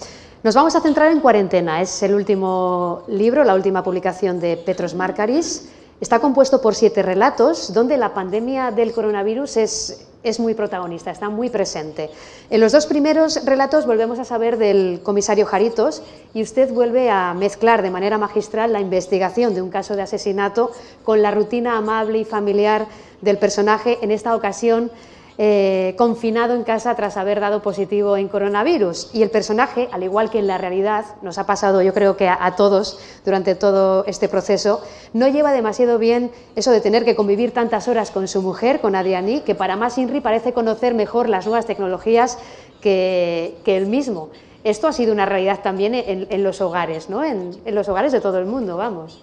[0.42, 1.80] Nos vamos a centrar en Cuarentena.
[1.80, 5.70] Es el último libro, la última publicación de Petros Markaris.
[6.00, 11.28] Está compuesto por siete relatos donde la pandemia del coronavirus es, es, muy protagonista, está
[11.28, 12.10] muy presente.
[12.50, 17.34] En los dos primeros relatos volvemos a saber del comisario Jaritos y usted vuelve a
[17.34, 20.72] mezclar de manera magistral la investigación de un caso de asesinato
[21.04, 22.86] con la rutina amable y familiar
[23.20, 24.90] del personaje, en esta ocasión
[25.36, 29.10] eh, confinado en casa tras haber dado positivo en coronavirus.
[29.12, 32.28] Y el personaje, al igual que en la realidad, nos ha pasado yo creo que
[32.28, 34.80] a, todos durante todo este proceso,
[35.12, 38.94] no lleva demasiado bien eso de tener que convivir tantas horas con su mujer, con
[38.94, 42.38] Adiani, que para más Inri parece conocer mejor las nuevas tecnologías
[42.80, 44.28] que, él mismo.
[44.62, 47.24] Esto ha sido una realidad también en, los hogares, ¿no?
[47.24, 49.20] En, los hogares de todo el mundo, vamos.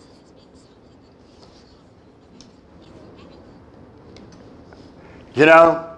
[5.34, 5.91] Know,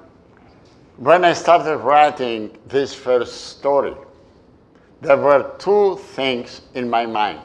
[1.03, 3.93] when I started writing this first story,
[5.01, 7.41] there were two things in my mind.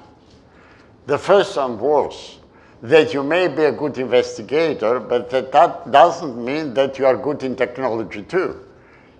[1.07, 2.39] The first one was
[2.83, 7.17] that you may be a good investigator, but that, that doesn't mean that you are
[7.17, 8.65] good in technology too.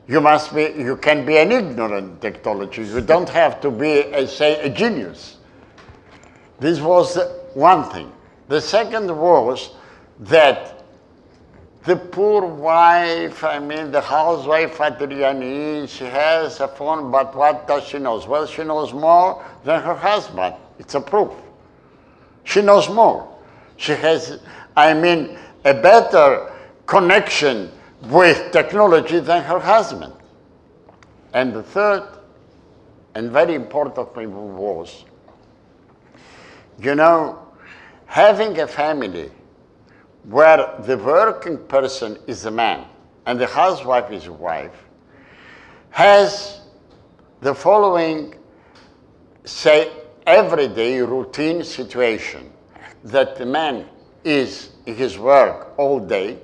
[0.07, 2.85] You must be, you can be an ignorant technology.
[2.85, 5.39] You don't have to be, a, say, a genius.
[6.61, 7.19] This was
[7.55, 8.13] one thing.
[8.47, 9.71] The second was
[10.21, 10.78] that
[11.89, 17.85] the poor wife, I mean, the housewife Adriani, she has a phone, but what does
[17.85, 18.23] she know?
[18.29, 20.55] Well, she knows more than her husband.
[20.79, 21.33] It's a proof.
[22.45, 23.27] She knows more.
[23.79, 24.39] She has,
[24.77, 26.53] I mean, a better
[26.85, 27.73] connection
[28.03, 30.13] with technology than her husband.
[31.33, 32.07] And the third,
[33.15, 35.07] and very important thing was,
[36.79, 37.39] you know,
[38.05, 39.31] having a family
[40.25, 42.87] where the working person is a man
[43.27, 44.85] and the housewife is a wife,
[45.91, 46.61] has
[47.41, 48.35] the following,
[49.45, 49.91] say,
[50.27, 52.51] everyday routine situation
[53.05, 53.87] that the man
[54.25, 56.39] is in his work all day,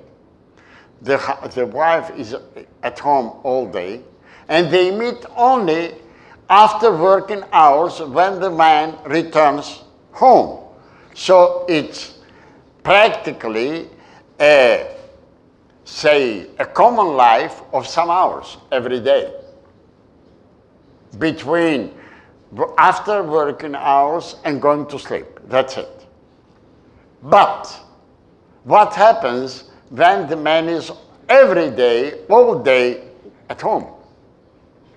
[1.01, 1.17] the,
[1.53, 2.35] the wife is
[2.81, 4.01] at home all day,
[4.47, 5.95] and they meet only
[6.49, 10.63] after working hours when the man returns home.
[11.13, 12.14] So it's
[12.85, 13.89] practically
[14.39, 14.95] a,
[15.85, 19.33] say, a common life of some hours every day
[21.17, 21.91] between
[22.77, 25.25] after working hours and going to sleep.
[25.47, 26.05] That's it.
[27.23, 27.65] But
[28.65, 30.91] what happens when the man is
[31.27, 33.03] every day, all day
[33.49, 33.87] at home?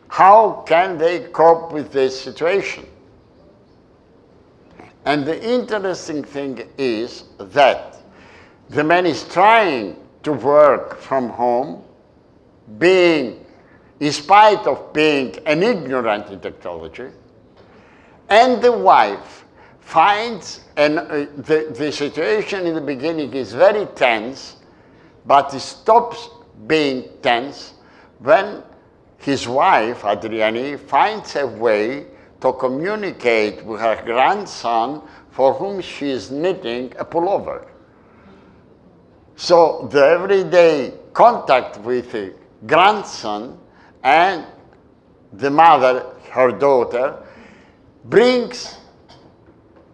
[0.08, 2.84] How can they cope with this situation?
[5.08, 7.96] And the interesting thing is that
[8.68, 11.82] the man is trying to work from home,
[12.76, 13.46] being
[14.00, 17.08] in spite of being an ignorant in technology.
[18.28, 19.46] And the wife
[19.80, 21.04] finds, and uh,
[21.38, 24.56] the, the situation in the beginning is very tense,
[25.24, 26.28] but it stops
[26.66, 27.72] being tense
[28.18, 28.62] when
[29.16, 32.08] his wife, Adriani, finds a way
[32.40, 37.66] to communicate with her grandson for whom she is knitting a pullover.
[39.36, 42.34] So the everyday contact with the
[42.66, 43.58] grandson
[44.02, 44.44] and
[45.32, 47.22] the mother, her daughter,
[48.04, 48.78] brings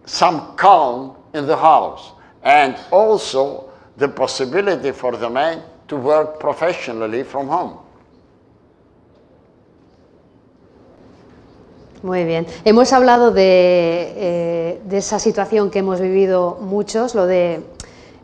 [0.06, 7.22] some calm in the house and also the possibility for the man to work professionally
[7.22, 7.83] from home.
[12.04, 12.46] Muy bien.
[12.66, 17.62] Hemos hablado de, eh, de, esa situación que hemos vivido muchos, lo de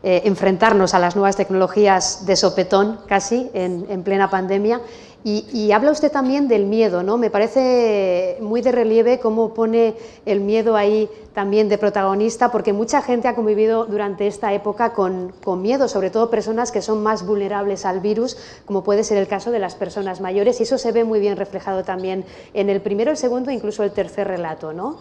[0.03, 4.81] eh, enfrentarnos a las nuevas tecnologías de sopetón casi en, en plena pandemia.
[5.23, 7.15] Y, habla usted también del miedo, ¿no?
[7.17, 9.93] Me parece muy de relieve cómo pone
[10.25, 15.31] el miedo ahí también de protagonista, porque mucha gente ha convivido durante esta época con,
[15.43, 19.27] con, miedo, sobre todo personas que son más vulnerables al virus, como puede ser el
[19.27, 22.81] caso de las personas mayores, y eso se ve muy bien reflejado también en el
[22.81, 24.97] primero, el segundo e incluso el tercer relato, ¿no?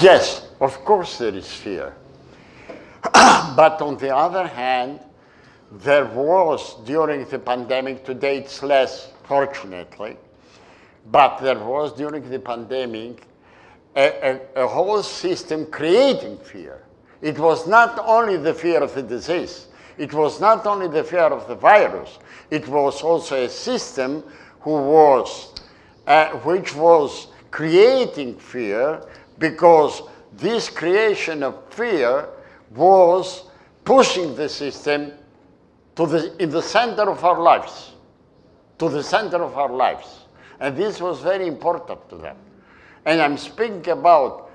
[0.00, 1.94] Yes, of course there is fear.
[3.56, 5.00] But on the other hand,
[5.82, 10.16] there was during the pandemic, today it's less, fortunately,
[11.10, 13.26] but there was during the pandemic
[13.96, 16.82] a, a, a, whole system creating fear.
[17.22, 19.68] It was not only the fear of the disease,
[19.98, 22.18] it was not only the fear of the virus,
[22.50, 24.22] it was also a system
[24.60, 25.54] who was,
[26.06, 29.00] uh, which was creating fear
[29.38, 30.02] because
[30.32, 32.28] this creation of fear
[32.74, 33.44] was
[33.84, 35.12] pushing the system
[35.96, 37.92] to the, in the center of our lives,
[38.78, 40.20] to the center of our lives.
[40.60, 42.36] And this was very important to them.
[43.04, 44.50] And I'm speaking about,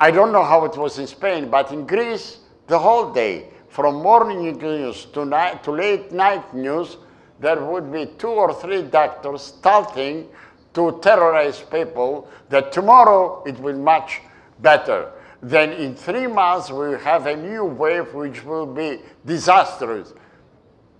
[0.00, 3.96] I don't know how it was in Spain, but in Greece, the whole day, from
[3.96, 6.96] morning news to, night, to late night news,
[7.40, 10.28] there would be two or three doctors starting
[10.74, 14.20] to terrorize people that tomorrow it will much
[14.60, 15.12] better.
[15.42, 20.14] Then in three months we will have a new wave which will be disastrous.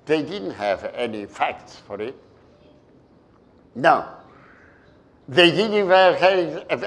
[0.07, 2.14] They didn't have any facts for it.
[3.74, 4.09] No.
[5.28, 6.22] They didn't even have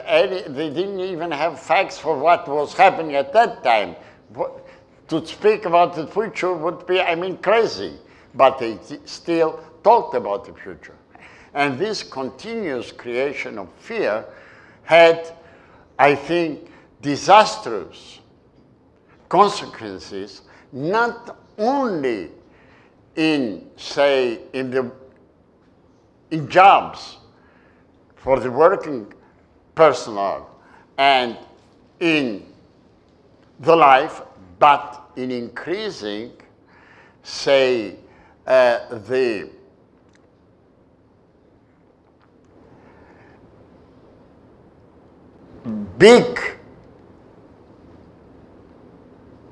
[0.05, 3.95] any, they didn't even have facts for what was happening at that time.
[5.09, 7.93] To speak about the future would be, I mean, crazy.
[8.33, 10.95] But they still talked about the future.
[11.53, 14.23] And this continuous creation of fear
[14.83, 15.35] had,
[15.97, 18.19] I think, disastrous
[19.27, 20.41] consequences,
[20.71, 22.29] not only
[23.19, 24.89] in, say, in the
[26.31, 27.17] in jobs
[28.15, 29.11] for the working
[29.75, 30.49] personnel
[30.97, 31.37] and
[31.99, 32.45] in
[33.59, 34.21] the life,
[34.57, 36.31] but in increasing,
[37.21, 37.95] say,
[38.47, 39.49] uh, the
[45.97, 46.39] big,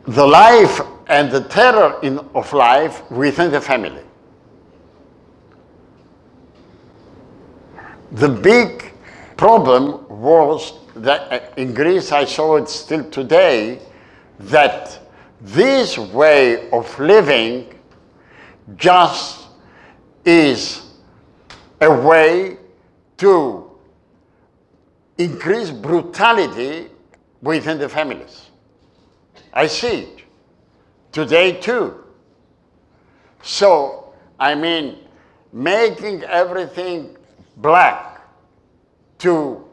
[0.07, 4.03] the life and the terror in, of life within the family.
[8.13, 8.93] The big
[9.35, 13.81] problem was that uh, in Greece, I saw it still today,
[14.39, 14.99] that
[15.41, 17.73] this way of living
[18.75, 19.47] just
[20.25, 20.83] is
[21.81, 22.57] a way
[23.17, 23.69] to
[25.17, 26.87] increase brutality
[27.41, 28.46] within the families.
[29.57, 30.21] I see it
[31.11, 32.03] today too.
[33.41, 34.99] So, I mean,
[35.51, 37.17] making everything
[37.55, 38.21] black
[39.17, 39.65] to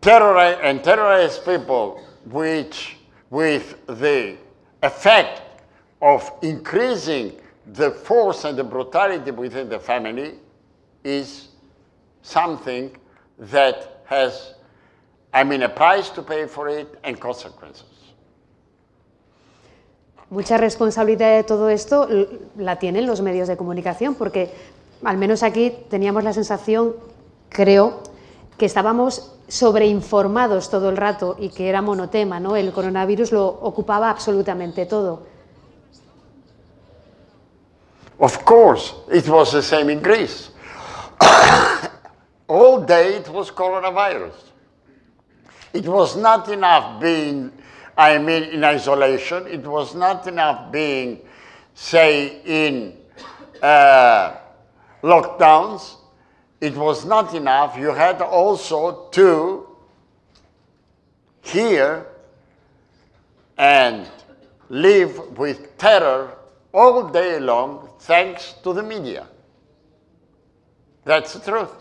[0.00, 2.96] terrorize and terrorize people which
[3.30, 4.36] with the
[4.84, 5.42] effect
[6.00, 7.32] of increasing
[7.72, 10.34] the force and the brutality within the family
[11.02, 11.48] is
[12.22, 12.96] something
[13.36, 14.54] that has,
[15.34, 17.91] I mean, a price to pay for it and consequences.
[20.32, 22.08] Mucha responsabilidad de todo esto
[22.56, 24.50] la tienen los medios de comunicación, porque
[25.04, 26.96] al menos aquí teníamos la sensación,
[27.50, 28.00] creo,
[28.56, 32.56] que estábamos sobreinformados todo el rato y que era monotema, ¿no?
[32.56, 35.20] El coronavirus lo ocupaba absolutamente todo.
[38.18, 40.50] Of course, it was the same in Greece.
[42.48, 44.32] All day it was coronavirus.
[45.74, 47.52] It was not enough being,
[47.96, 49.46] I mean, in isolation.
[49.46, 51.20] It was not enough being,
[51.74, 52.96] say, in
[53.62, 54.36] uh,
[55.02, 55.96] lockdowns,
[56.60, 57.76] it was not enough.
[57.76, 59.66] You had also to
[61.42, 62.06] hear
[63.58, 64.08] and
[64.68, 66.36] live with terror
[66.72, 69.26] all day long thanks to the media.
[71.04, 71.74] That's the truth.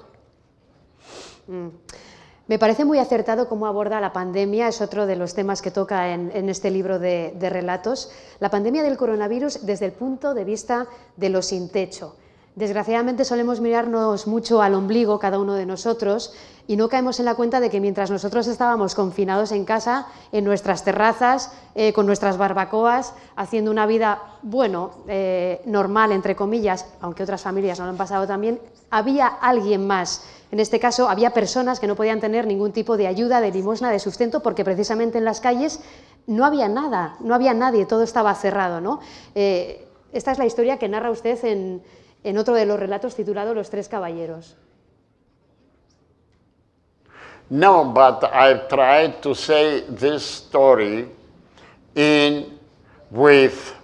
[2.51, 6.13] Me parece muy acertado cómo aborda la pandemia, es otro de los temas que toca
[6.13, 10.87] en, este libro de, de relatos, la pandemia del coronavirus desde el punto de vista
[11.15, 12.17] de lo sin techo.
[12.55, 16.33] Desgraciadamente solemos mirarnos mucho al ombligo cada uno de nosotros
[16.67, 20.43] y no caemos en la cuenta de que mientras nosotros estábamos confinados en casa, en
[20.43, 27.23] nuestras terrazas, eh, con nuestras barbacoas, haciendo una vida, bueno, eh, normal, entre comillas, aunque
[27.23, 30.25] otras familias no lo han pasado también, había alguien más.
[30.51, 33.89] En este caso, había personas que no podían tener ningún tipo de ayuda, de limosna,
[33.91, 35.79] de sustento, porque precisamente en las calles
[36.27, 38.81] no había nada, no había nadie, todo estaba cerrado.
[38.81, 38.99] ¿no?
[39.35, 41.81] Eh, esta es la historia que narra usted en,
[42.23, 44.55] en otro de los relatos titulado Los Tres Caballeros.
[47.49, 51.07] No, but I've tried to say this story
[51.95, 52.57] in
[53.09, 53.75] with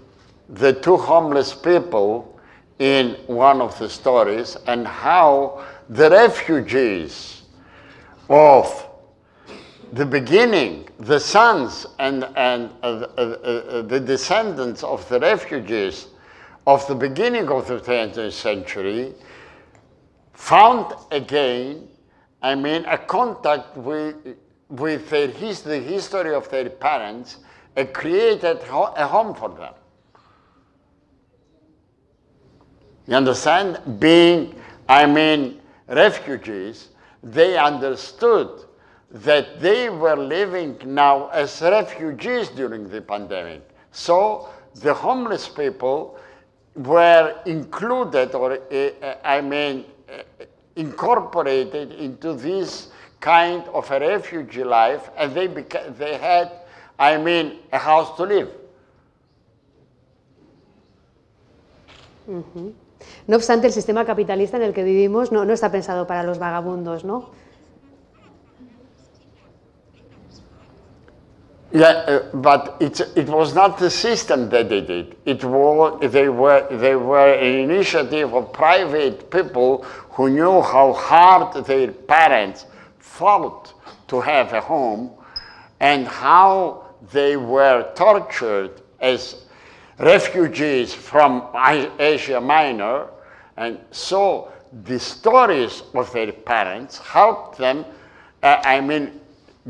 [0.48, 2.40] the two homeless people
[2.80, 7.44] in one of the stories and how the refugees
[8.30, 8.88] of
[9.92, 16.08] the beginning, the sons and, and uh, uh, uh, the descendants of the refugees
[16.68, 19.14] of the beginning of the 20th century
[20.34, 21.88] found again,
[22.42, 24.16] I mean, a contact with,
[24.68, 27.38] with their his, the history of their parents
[27.78, 29.74] and created ho- a home for them.
[33.08, 33.80] You understand?
[33.98, 34.54] Being,
[34.90, 36.90] I mean, refugees,
[37.24, 38.66] they understood
[39.10, 43.62] that they were living now as refugees during the pandemic.
[43.94, 46.20] So the homeless people
[46.78, 55.10] were included, or uh, I mean, uh, incorporated into this kind of a refugee life,
[55.18, 56.52] and they, beca- they had,
[57.00, 58.50] I mean, a house to live.
[63.28, 66.40] No obstante, el sistema capitalista en el que vivimos no, no está pensado para los
[66.40, 67.30] vagabundos, ¿no?
[71.72, 75.20] Yeah, uh, but it's, it was not the system that did it.
[75.26, 81.66] It was, they, were, they were an initiative of private people who knew how hard
[81.66, 82.66] their parents
[83.00, 83.74] fought
[84.08, 85.12] to have a home
[85.82, 89.44] and how they were tortured as
[90.00, 91.48] refugees from
[92.00, 93.08] Asia Minor.
[93.58, 94.52] And so
[94.84, 97.86] the stories of their parents helped them,
[98.42, 99.20] uh, I mean,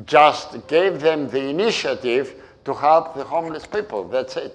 [0.06, 4.04] just gave them the initiative to help the homeless people.
[4.04, 4.54] That's it.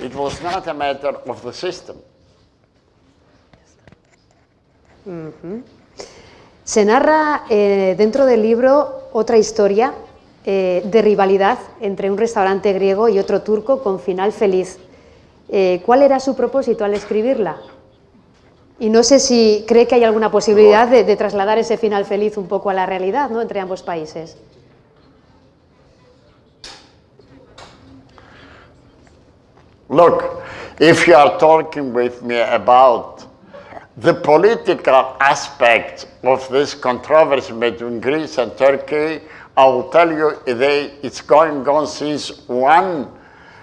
[0.00, 1.96] It was not a matter of the system.
[6.64, 9.92] Se narra eh, dentro del libro otra historia
[10.46, 14.78] eh, de rivalidad entre un restaurante griego y otro turco con final feliz.
[15.50, 17.60] Eh, ¿Cuál era su propósito al escribirla?
[18.78, 22.36] Y no sé si cree que hay alguna posibilidad de, de trasladar ese final feliz
[22.36, 23.40] un poco a la realidad ¿no?
[23.40, 24.36] entre ambos países.
[29.88, 30.42] Look,
[30.80, 33.22] if you are talking with me about
[33.96, 39.20] the political aspect of this controversy between Greece and Turkey,
[39.56, 42.30] I will tell you they, it's going on since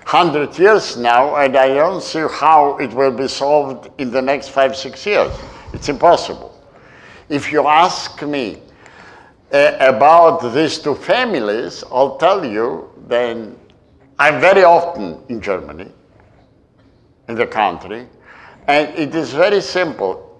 [0.04, 4.50] 100 years now, and I don't see how it will be solved in the next
[4.50, 5.32] five, six years.
[5.74, 6.52] It's impossible.
[7.30, 8.62] If you ask me
[9.54, 13.58] uh, about these two families, I'll tell you then
[14.20, 15.92] I'm very often in Germany
[17.28, 18.08] in the country.
[18.68, 20.40] And it is very simple.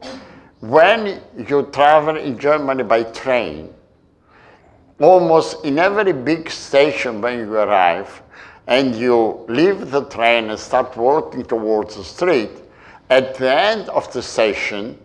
[0.60, 3.74] When you travel in Germany by train,
[5.00, 8.22] almost in every big station when you arrive,
[8.68, 12.52] and you leave the train and start walking towards the street,
[13.10, 14.98] at the end of the station,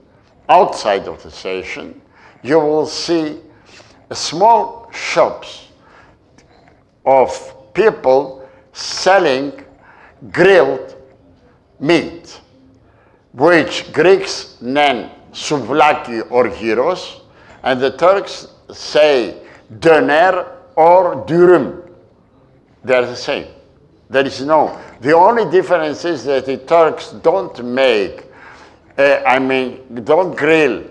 [0.48, 2.00] outside of the station,
[2.42, 3.40] you will see
[4.12, 5.68] small shops
[7.04, 9.64] of people selling
[10.30, 10.94] grilled
[11.80, 12.40] meat,
[13.32, 17.20] which Greeks name souvlaki or gyros,
[17.62, 19.42] and the Turks say
[19.78, 20.46] döner
[20.76, 21.85] or dürüm.
[22.86, 23.48] They're the same.
[24.08, 24.80] There is no.
[25.00, 28.24] The only difference is that the Turks don't make,
[28.96, 30.84] uh, I mean, don't grill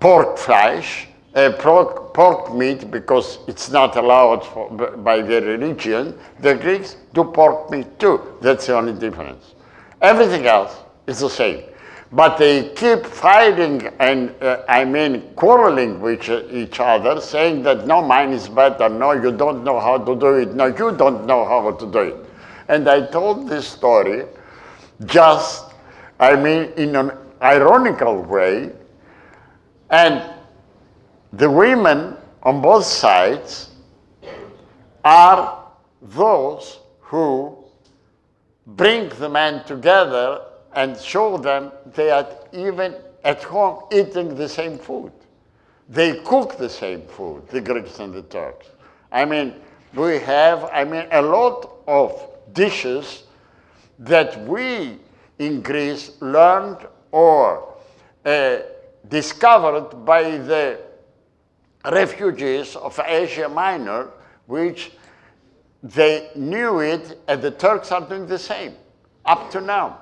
[0.00, 6.18] pork flesh, uh, pork, pork meat, because it's not allowed for, by their religion.
[6.40, 8.20] The Greeks do pork meat too.
[8.42, 9.54] That's the only difference.
[10.02, 11.62] Everything else is the same.
[12.10, 18.00] But they keep fighting and, uh, I mean, quarreling with each other, saying that no,
[18.00, 21.44] mine is better, no, you don't know how to do it, no, you don't know
[21.44, 22.16] how to do it.
[22.68, 24.24] And I told this story
[25.04, 25.66] just,
[26.18, 28.72] I mean, in an ironical way.
[29.90, 30.22] And
[31.32, 33.70] the women on both sides
[35.04, 35.66] are
[36.02, 37.56] those who
[38.66, 42.94] bring the men together and show them they are even
[43.24, 45.12] at home eating the same food.
[45.88, 48.68] They cook the same food, the Greeks and the Turks.
[49.10, 49.54] I mean,
[49.94, 53.24] we have, I mean, a lot of dishes
[53.98, 54.98] that we
[55.38, 57.74] in Greece learned or
[58.24, 58.58] uh,
[59.08, 60.78] discovered by the
[61.90, 64.10] refugees of Asia Minor,
[64.46, 64.92] which
[65.82, 68.74] they knew it, and the Turks are doing the same
[69.24, 69.98] up to now.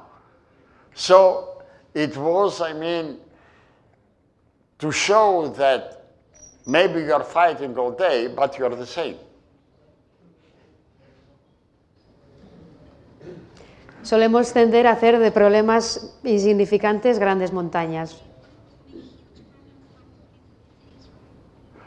[0.96, 1.62] So
[1.94, 3.18] it was, I mean,
[4.78, 6.06] to show that
[6.66, 9.16] maybe you're fighting all day, but you're the same.
[14.02, 18.16] Solemos tender a hacer de problemas insignificantes grandes montañas.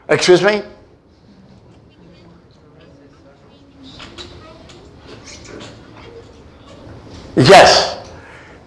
[0.06, 0.62] Excuse me?
[7.36, 7.89] Yes,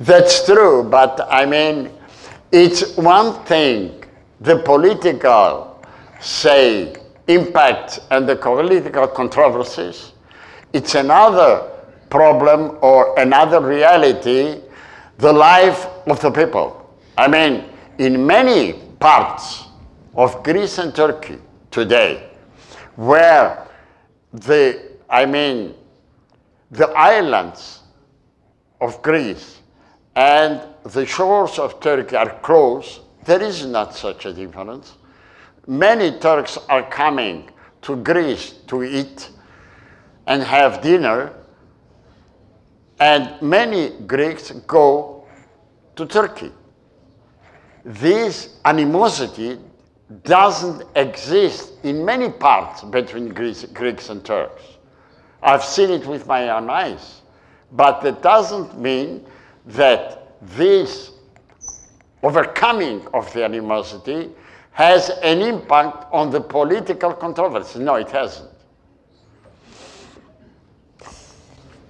[0.04, 1.90] that's true, but I mean,
[2.52, 4.04] it's one thing,
[4.42, 5.82] the political,
[6.20, 6.96] say,
[7.28, 10.12] impact and the political controversies.
[10.74, 11.72] It's another
[12.10, 14.60] problem or another reality,
[15.20, 16.94] the life of the people.
[17.18, 17.64] I mean,
[17.98, 19.64] in many parts
[20.16, 21.38] of Greece and Turkey
[21.72, 22.30] today,
[22.98, 23.68] where
[24.34, 25.76] the, I mean,
[26.72, 27.84] the islands
[28.82, 29.60] of Greece
[30.16, 34.94] and the shores of Turkey are close, there is not such a difference.
[35.66, 37.50] Many Turks are coming
[37.84, 39.30] to Greece to eat
[40.28, 41.34] and have dinner,
[43.00, 45.26] and many Greeks go
[45.96, 46.52] to Turkey.
[47.86, 49.60] This animosity
[50.24, 54.64] doesn't exist in many parts between Greece, Greeks and Turks.
[55.42, 57.22] I've seen it with my own eyes.
[57.74, 59.26] But that doesn't mean
[59.66, 61.12] that this
[62.22, 64.30] overcoming of the animosity
[64.72, 67.80] has an impact on the political controversy.
[67.80, 68.50] No, it hasn't.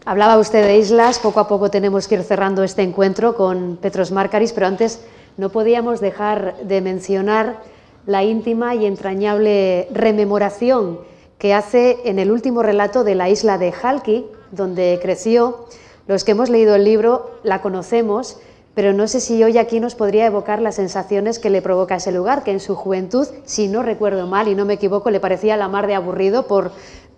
[0.06, 4.12] Hablaba usted de islas, poco a poco tenemos que ir cerrando este encuentro con Petros
[4.12, 5.00] Markaris, pero antes
[5.38, 7.62] no podíamos dejar de mencionar
[8.06, 11.00] la íntima y entrañable rememoración
[11.38, 15.68] que hace en el último relato de la isla de Halki, donde creció.
[16.06, 18.38] Los que hemos leído el libro la conocemos,
[18.76, 22.12] pero no sé si hoy aquí nos podría evocar las sensaciones que le provoca ese
[22.12, 25.56] lugar, que en su juventud, si no recuerdo mal y no me equivoco, le parecía
[25.56, 26.72] la mar de aburrido por,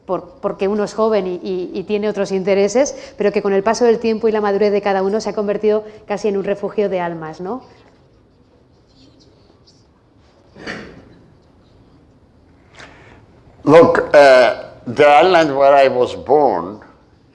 [0.06, 4.28] porque uno es joven y, tiene otros intereses, pero que con el paso del tiempo
[4.28, 7.42] y la madurez de cada uno se ha convertido casi en un refugio de almas,
[7.42, 7.64] ¿no?
[13.64, 16.85] Look, uh, the island where I was born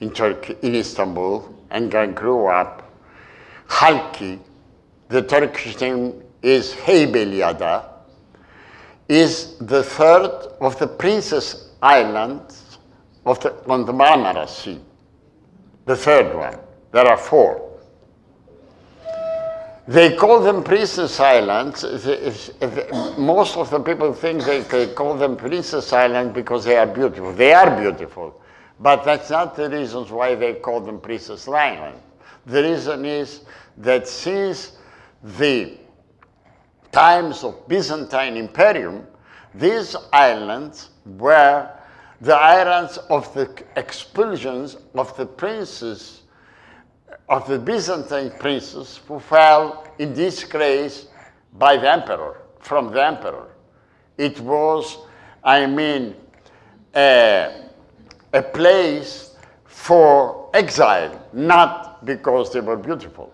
[0.01, 2.91] in Turkey, in Istanbul, and I grew up,
[3.67, 4.39] Halki,
[5.07, 7.85] the Turkish name is Heybeliada,
[9.07, 12.79] is the third of the Princess Islands
[13.25, 14.79] of the, on the Marmara Sea.
[15.85, 16.57] The third one.
[16.91, 17.69] There are four.
[19.87, 21.83] They call them Princess Islands.
[23.17, 27.33] Most of the people think they, they call them Princess Islands because they are beautiful.
[27.33, 28.40] They are beautiful.
[28.81, 31.99] But that's not the reasons why they call them Princess Islands.
[32.45, 33.41] The reason is
[33.77, 34.77] that since
[35.23, 35.77] the
[36.91, 39.05] times of Byzantine Imperium,
[39.53, 41.69] these islands were
[42.21, 46.21] the islands of the expulsions of the princes
[47.29, 51.07] of the Byzantine princes who fell in disgrace
[51.53, 53.47] by the emperor, from the emperor.
[54.17, 54.97] It was,
[55.43, 56.15] I mean,
[56.95, 57.60] a,
[58.33, 63.33] a place for exile, not because they were beautiful.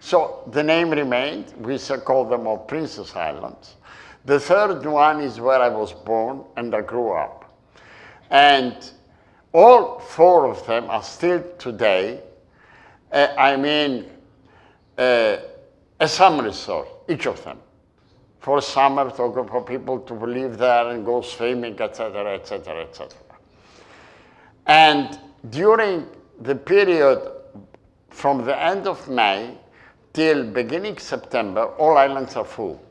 [0.00, 1.52] So the name remained.
[1.58, 3.76] We call them all Princess Islands.
[4.24, 7.44] The third one is where I was born and I grew up.
[8.30, 8.90] And
[9.52, 12.22] all four of them are still today
[13.12, 14.04] uh, I mean,
[14.98, 15.36] uh,
[16.00, 17.58] a summer resort, each of them.
[18.40, 23.18] For summer, for people to live there and go swimming, etc., etc., etc.
[24.66, 25.18] And
[25.50, 26.08] during
[26.40, 27.32] the period
[28.10, 29.56] from the end of May
[30.12, 32.82] till beginning September, all islands are full.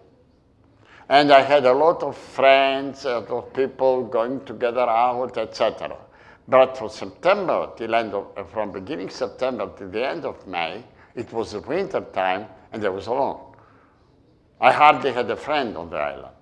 [1.10, 5.98] And I had a lot of friends, a lot of people going together out, etc.
[6.48, 10.84] But for September till end of, uh, from beginning September to the end of May,
[11.16, 13.42] it was winter time and I was alone.
[14.62, 16.36] I hardly had a friend on the island.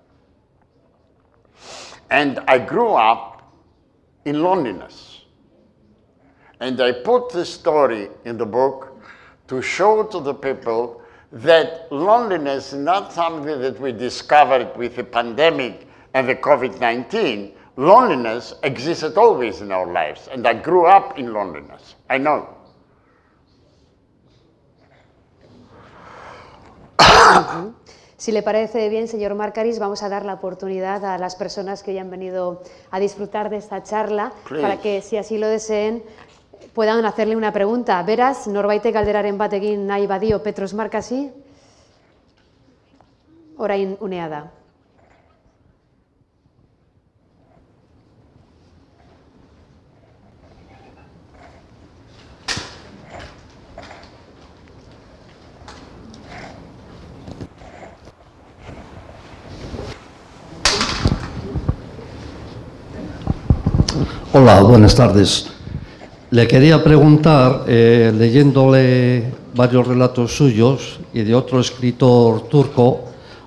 [2.10, 3.42] And I grew up
[4.24, 5.13] in loneliness.
[6.60, 8.96] And I put this story in the book
[9.48, 11.02] to show to the people
[11.32, 17.52] that loneliness is not something that we discovered with the pandemic and the COVID 19.
[17.76, 21.96] Loneliness existed always in our lives, and I grew up in loneliness.
[22.08, 22.48] I know.
[28.16, 31.90] Si le parece bien, señor Markaris, vamos a dar la oportunidad a las personas que
[31.90, 34.62] hayan venido a disfrutar de esta charla Please.
[34.62, 36.02] para que, si así lo deseen,
[36.72, 38.02] puedan hacerle una pregunta.
[38.02, 41.30] Beraz, norbaitek galderaren bat egin nahi badio Petros Markasi?
[43.56, 44.44] Orain unea da.
[64.34, 65.53] Hola, buenas tardes.
[66.34, 73.02] Le quería preguntar, eh, leyéndole varios relatos suyos y de otro escritor turco,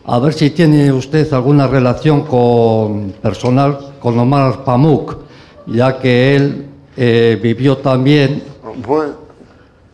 [0.05, 5.17] a ver si tiene usted alguna relación con personal con Omar Pamuk,
[5.65, 8.41] ya que él eh, vivió también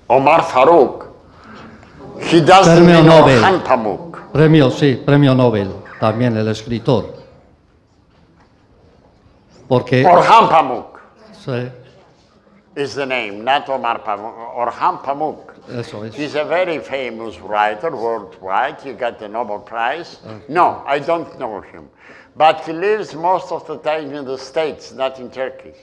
[0.06, 1.06] Omar Farouk,
[2.32, 3.42] he Premio Nobel.
[3.68, 4.20] Pamuk.
[4.32, 7.12] premio, sí, premio Nobel, también el escritor.
[9.68, 11.00] Porque Orhan Pamuk
[11.44, 11.83] sí,
[12.76, 14.56] is the name, not Omar Pamuk.
[14.56, 15.54] Orhan Pamuk.
[15.70, 16.16] eso es.
[16.16, 18.82] He's a very famous writer worldwide.
[18.82, 20.20] He got the Nobel Prize.
[20.50, 21.90] No, I don't know him.
[22.36, 25.74] But he lives most of the time in the States, not in Turkey.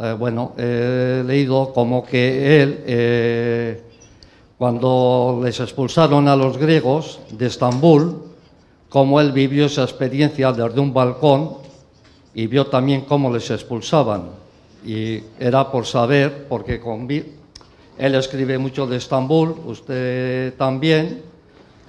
[0.00, 3.82] Eh, bueno, he leído como que él, eh,
[4.56, 8.22] cuando les expulsaron a los griegos de Estambul,
[8.88, 11.67] como él vivió esa experiencia desde un balcón
[12.34, 14.30] y vio también cómo les expulsaban.
[14.84, 17.24] Y era por saber, porque convi-
[17.98, 21.22] él escribe mucho de Estambul, usted también,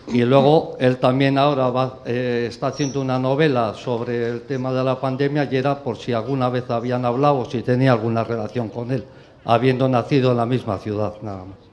[0.08, 4.84] y luego él también ahora va- eh, está haciendo una novela sobre el tema de
[4.84, 8.70] la pandemia y era por si alguna vez habían hablado o si tenía alguna relación
[8.70, 9.04] con él,
[9.46, 11.69] habiendo nacido en la misma ciudad, nada más.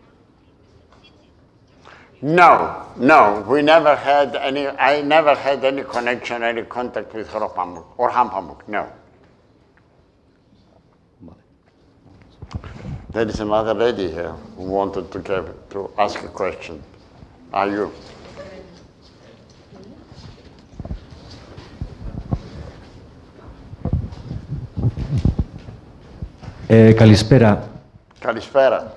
[2.22, 7.54] No, no, we never had any, I never had any connection, any contact with Orhan
[7.54, 8.90] Pamuk, Orhan Pamuk, no.
[13.10, 16.82] There is another lady here who wanted to, give, to ask a question.
[17.52, 17.92] Are you?
[26.68, 27.68] Eh, Calispera,
[28.20, 28.95] Kalispera.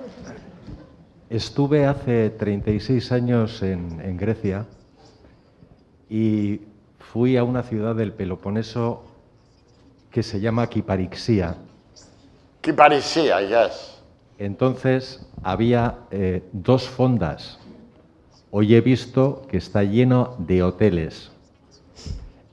[1.30, 4.66] Estuve hace 36 años en, en Grecia
[6.10, 6.60] y
[6.98, 9.04] fui a una ciudad del Peloponeso
[10.10, 11.54] que se llama Kiparixia.
[12.60, 14.02] Kiparisia, yes.
[14.38, 17.58] Entonces había eh, dos fondas.
[18.50, 21.30] Hoy he visto que está lleno de hoteles.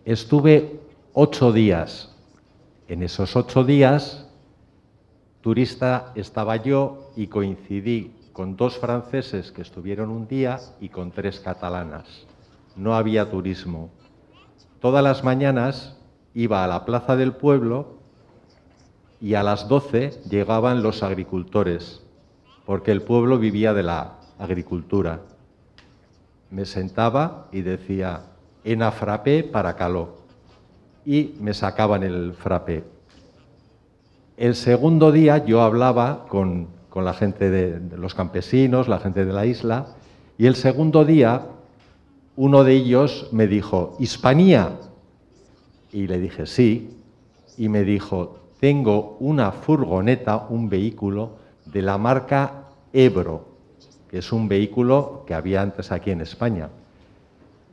[0.06, 0.80] Estuve
[1.14, 2.14] ocho días.
[2.88, 4.28] En esos ocho días,
[5.42, 11.40] turista estaba yo y coincidí con dos franceses que estuvieron un día y con tres
[11.40, 12.06] catalanas.
[12.76, 13.90] No había turismo.
[14.80, 15.98] Todas las mañanas
[16.36, 17.98] iba a la plaza del pueblo
[19.20, 22.04] y a las 12 llegaban los agricultores,
[22.68, 25.22] porque el pueblo vivía de la agricultura.
[26.52, 28.22] Me sentaba y decía,
[28.64, 30.18] en frappé para caló,
[31.04, 32.84] y me sacaban el frappé.
[34.38, 39.32] El segundo día yo hablaba con, con la gente de, los campesinos, la gente de
[39.32, 39.90] la isla,
[40.36, 41.46] y el segundo día
[42.36, 44.80] uno de ellos me dijo, Hispanía.
[45.92, 46.98] Y le dije, sí.
[47.56, 51.34] Y me dijo, tengo una furgoneta, un vehículo
[51.66, 53.46] de la marca Ebro,
[54.10, 56.70] que es un vehículo que había antes aquí en España.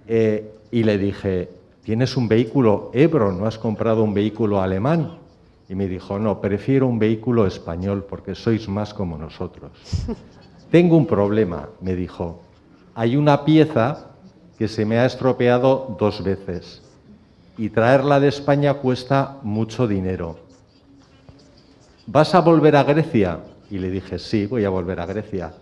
[0.06, 1.48] Eh, y le dije,
[1.82, 3.32] ¿tienes un vehículo Ebro?
[3.32, 5.23] ¿No has comprado un vehículo alemán?
[5.68, 9.72] Y me dijo, no, prefiero un vehículo español porque sois más como nosotros.
[10.70, 12.42] Tengo un problema, me dijo.
[12.94, 14.10] Hay una pieza
[14.58, 16.82] que se me ha estropeado dos veces
[17.56, 20.44] y traerla de España cuesta mucho dinero.
[22.06, 23.40] ¿vas a volver a Grecia?
[23.70, 25.54] Y le dije, sí, voy a volver a Grecia.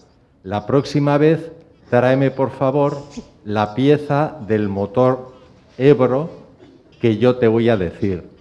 [0.42, 1.52] La próxima vez
[1.88, 2.98] tráeme por favor
[3.44, 5.32] la pieza del motor
[5.78, 6.30] Ebro
[7.00, 8.31] que yo te voy a decir.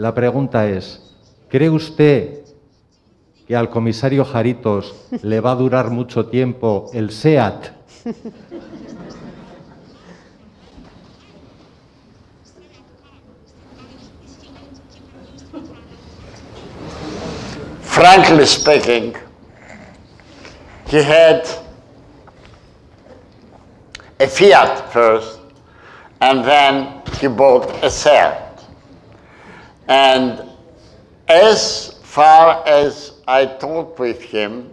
[0.00, 1.14] La pregunta es,
[1.50, 2.38] ¿cree usted
[3.46, 7.70] que al comisario Jaritos le va a durar mucho tiempo el SEAT?
[17.82, 19.12] Frankly speaking,
[20.90, 21.46] he had
[24.18, 25.40] a Fiat first,
[26.22, 28.49] and then he bought a Seat.
[29.90, 30.48] And
[31.26, 34.72] as far as I talk with him,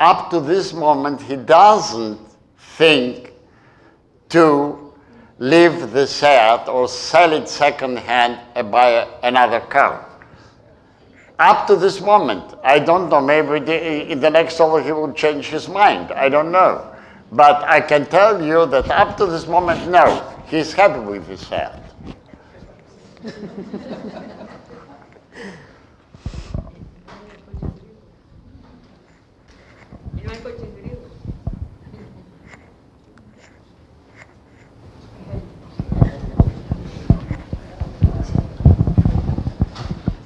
[0.00, 2.18] up to this moment, he doesn't
[2.56, 3.34] think
[4.30, 4.94] to
[5.38, 10.06] leave the Seat or sell it second hand and buy another car.
[11.38, 15.48] Up to this moment, I don't know, maybe in the next hour he will change
[15.48, 16.12] his mind.
[16.12, 16.94] I don't know.
[17.30, 21.46] But I can tell you that up to this moment, no, he's happy with his
[30.20, 30.60] Seat.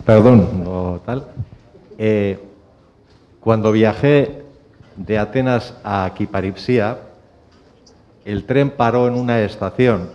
[0.05, 1.29] Perdón, no tal.
[1.97, 2.39] Eh,
[3.41, 4.43] cuando viajé
[4.97, 6.99] de Atenas a Kiparipsia,
[8.25, 10.11] el tren paró en una estación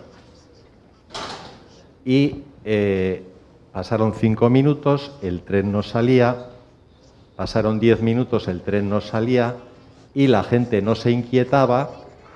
[2.05, 3.23] y eh,
[3.71, 6.49] pasaron cinco minutos, el tren no salía,
[7.35, 9.55] pasaron diez minutos, el tren no salía
[10.13, 11.91] y la gente no se inquietaba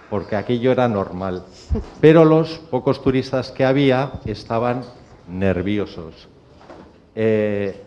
[0.10, 1.44] porque aquello era normal.
[2.00, 4.84] Pero los pocos turistas que había estaban
[5.28, 6.28] nerviosos.
[7.16, 7.82] Eh,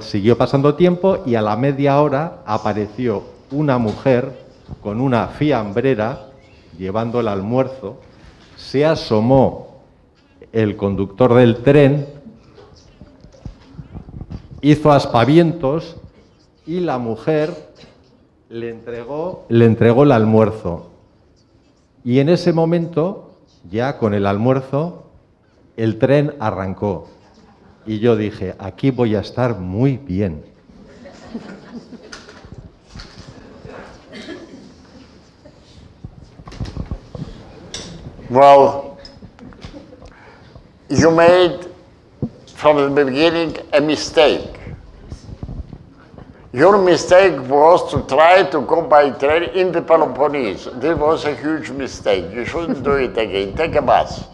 [0.00, 4.46] siguió pasando tiempo y a la media hora apareció una mujer
[4.82, 6.28] con una fiambrera
[6.78, 7.98] llevando el almuerzo,
[8.56, 9.80] se asomó
[10.52, 12.06] el conductor del tren,
[14.60, 15.96] hizo aspavientos
[16.68, 17.72] y la mujer
[18.50, 20.90] le entregó, le entregó el almuerzo.
[22.04, 23.30] Y en ese momento,
[23.70, 25.06] ya con el almuerzo,
[25.78, 27.08] el tren arrancó.
[27.86, 30.44] Y yo dije, aquí voy a estar muy bien.
[38.28, 38.98] Well,
[40.90, 41.60] you made
[42.56, 44.57] from the beginning a mistake.
[46.58, 50.64] Your mistake was to try to go by train in the Peloponnese.
[50.82, 52.34] This was a huge mistake.
[52.34, 53.54] You shouldn't do it again.
[53.54, 54.24] Take a bus.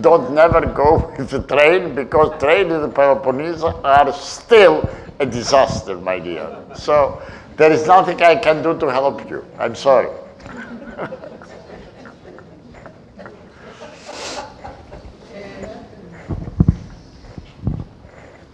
[0.00, 5.98] Don't never go with the train because train in the Peloponnese are still a disaster,
[5.98, 6.48] my dear.
[6.74, 7.20] So
[7.58, 9.44] there is nothing I can do to help you.
[9.58, 10.08] I'm sorry.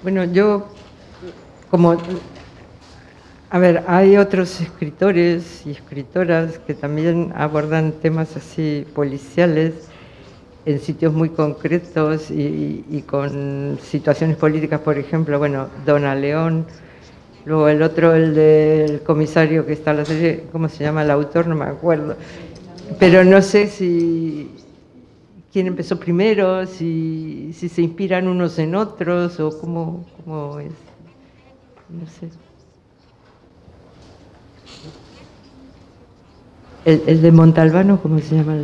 [0.03, 0.67] Bueno, yo,
[1.71, 1.97] como,
[3.53, 9.89] a ver, hay otros escritores y escritoras que también abordan temas así policiales
[10.67, 16.65] en sitios muy concretos y, con situaciones políticas, por ejemplo, bueno, Dona León,
[17.45, 21.11] luego el otro, el del comisario que está en la serie, ¿cómo se llama el
[21.11, 21.49] autor?
[21.49, 22.15] No me acuerdo.
[23.01, 24.49] Pero no sé si
[25.53, 30.73] quién empezó primero, si, si se inspiran unos en otros o cómo, cómo es.
[31.89, 32.50] No sé.
[36.85, 38.55] El, el de Montalbano, ¿cómo se llama?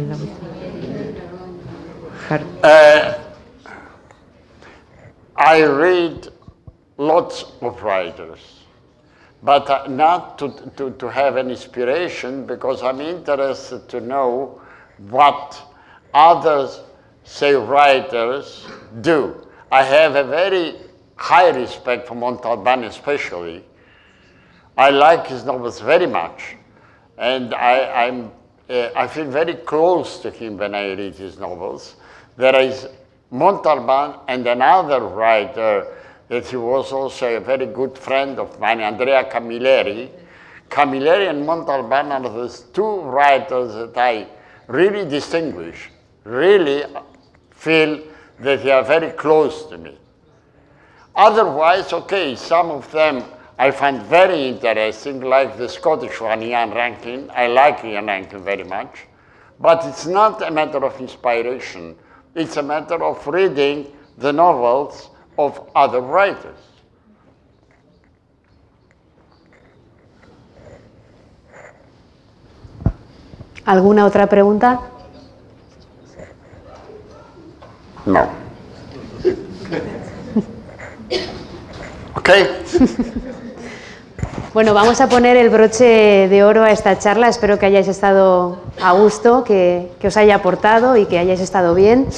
[2.62, 3.14] Uh,
[5.36, 6.28] I read
[6.96, 8.64] lots of writers,
[9.42, 14.60] but uh, not to, to, to have an inspiration because I'm interested to know
[15.10, 15.62] what
[16.14, 16.80] others,
[17.24, 18.66] say writers,
[19.02, 19.46] do.
[19.70, 20.74] I have a very
[21.16, 23.62] high respect for Montalban especially.
[24.78, 26.56] I like his novels very much,
[27.18, 28.30] and I, I'm,
[28.68, 31.96] uh, I feel very close to him when I read his novels.
[32.36, 32.88] There is
[33.30, 35.96] Montalban and another writer
[36.28, 40.10] that he was also a very good friend of mine, Andrea Camilleri.
[40.68, 44.26] Camilleri and Montalban are the two writers that I
[44.66, 45.90] really distinguish,
[46.24, 46.84] really
[47.52, 48.02] feel
[48.40, 49.96] that they are very close to me.
[51.14, 53.24] Otherwise, okay, some of them
[53.58, 57.30] I find very interesting, like the Scottish one, Ian Rankin.
[57.34, 59.06] I like Ian Rankin very much.
[59.58, 61.96] But it's not a matter of inspiration.
[62.34, 66.58] It's a matter of reading the novels of other writers.
[73.64, 74.80] ¿Alguna otra pregunta?
[78.04, 78.30] No.
[82.16, 82.64] Okay?
[84.56, 87.28] Bueno, vamos a poner el broche de oro a esta charla.
[87.28, 91.74] Espero que hayáis estado a gusto, que, que os haya aportado y que hayáis estado
[91.74, 92.08] bien.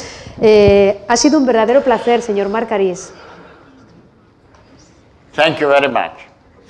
[0.41, 3.13] Eh, ha sido un verdadero placer, señor Marcaris.
[5.35, 6.13] Thank you very much.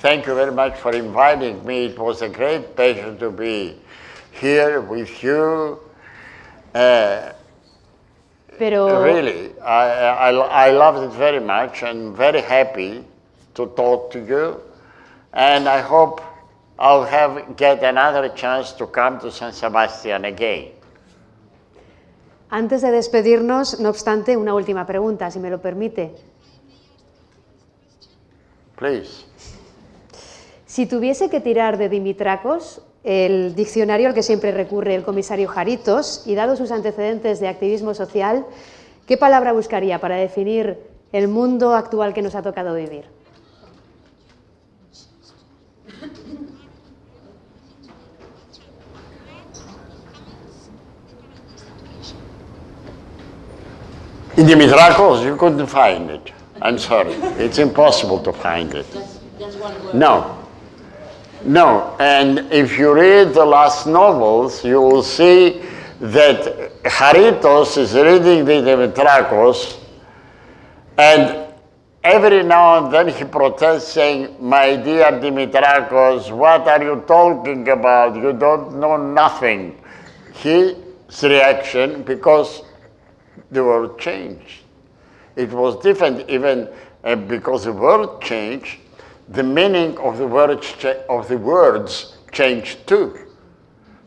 [0.01, 1.85] Thank you very much for inviting me.
[1.85, 3.75] It was a great pleasure to be
[4.41, 5.77] here with you.
[6.73, 7.31] Uh,
[8.57, 13.03] Pero Really, I, I, I loved it very much and very happy
[13.53, 14.68] to talk to you.
[15.33, 16.21] And I hope
[16.77, 20.79] I'll have get another chance to come to San Sebastian again.
[22.49, 26.11] antes de despedirnos, no obstante, una última pregunta, si me lo permite.
[28.75, 29.25] Please.
[30.65, 36.23] Si tuviese que tirar de Dimitracos, el diccionario al que siempre recurre el comisario Jaritos,
[36.25, 38.45] y dado sus antecedentes de activismo social,
[39.07, 40.79] ¿qué palabra buscaría para definir
[41.11, 43.05] el mundo actual que nos ha tocado vivir?
[54.39, 56.31] In Dimitrakos, you couldn't find it.
[56.61, 57.11] I'm sorry.
[57.43, 58.87] It's impossible to find it.
[59.93, 60.47] No.
[61.43, 61.97] No.
[61.99, 65.61] And if you read the last novels, you will see
[65.99, 69.77] that Haritos is reading the Dimitrakos,
[70.97, 71.53] and
[72.05, 78.15] every now and then he protests, saying, My dear Dimitrakos, what are you talking about?
[78.15, 79.83] You don't know nothing.
[80.33, 80.77] His
[81.23, 82.63] reaction, because
[83.51, 84.63] the world changed.
[85.35, 86.69] It was different even
[87.03, 88.77] uh, because the world changed,
[89.29, 90.73] the meaning of the words,
[91.09, 93.17] of the words changed too.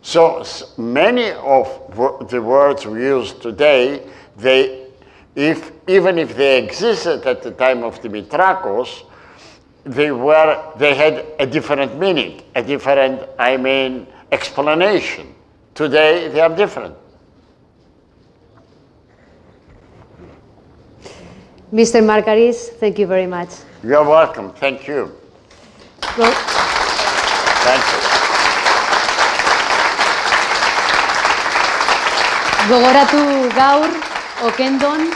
[0.03, 0.45] So
[0.77, 4.03] many of the words we use today,
[4.37, 4.89] they,
[5.37, 9.05] if, even if they existed at the time of Dimitrakos,
[9.85, 15.35] they were they had a different meaning, a different, I mean, explanation.
[15.75, 16.95] Today they are different.
[21.73, 22.03] Mr.
[22.05, 23.49] Marcaris, thank you very much.
[23.83, 24.53] You're welcome.
[24.61, 25.11] Thank you.
[26.17, 26.35] Go-
[27.65, 27.99] Thank you.
[32.69, 33.21] Gogoratu
[33.57, 33.89] gaur,
[34.47, 35.09] okendon,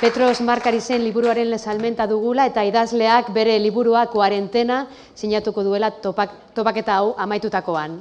[0.00, 7.14] Petros Markarisen liburuaren salmenta dugula eta idazleak bere liburua kuarentena sinatuko duela topak, topaketa hau
[7.18, 8.00] amaitutakoan.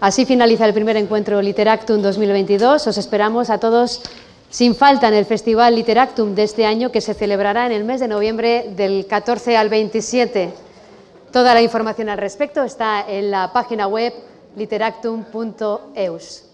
[0.00, 2.86] Así finaliza el primer encuentro Literactum 2022.
[2.86, 4.02] Os esperamos a todos
[4.48, 8.00] sin falta en el Festival Literactum de este año que se celebrará en el mes
[8.00, 10.54] de noviembre del 14 al 27.
[11.30, 14.14] Toda la información al respecto está en la página web
[14.56, 16.44] literactum.eus.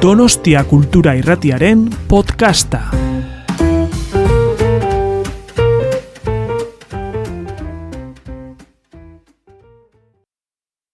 [0.00, 2.90] Donostia Kultura Irratiaren podcasta.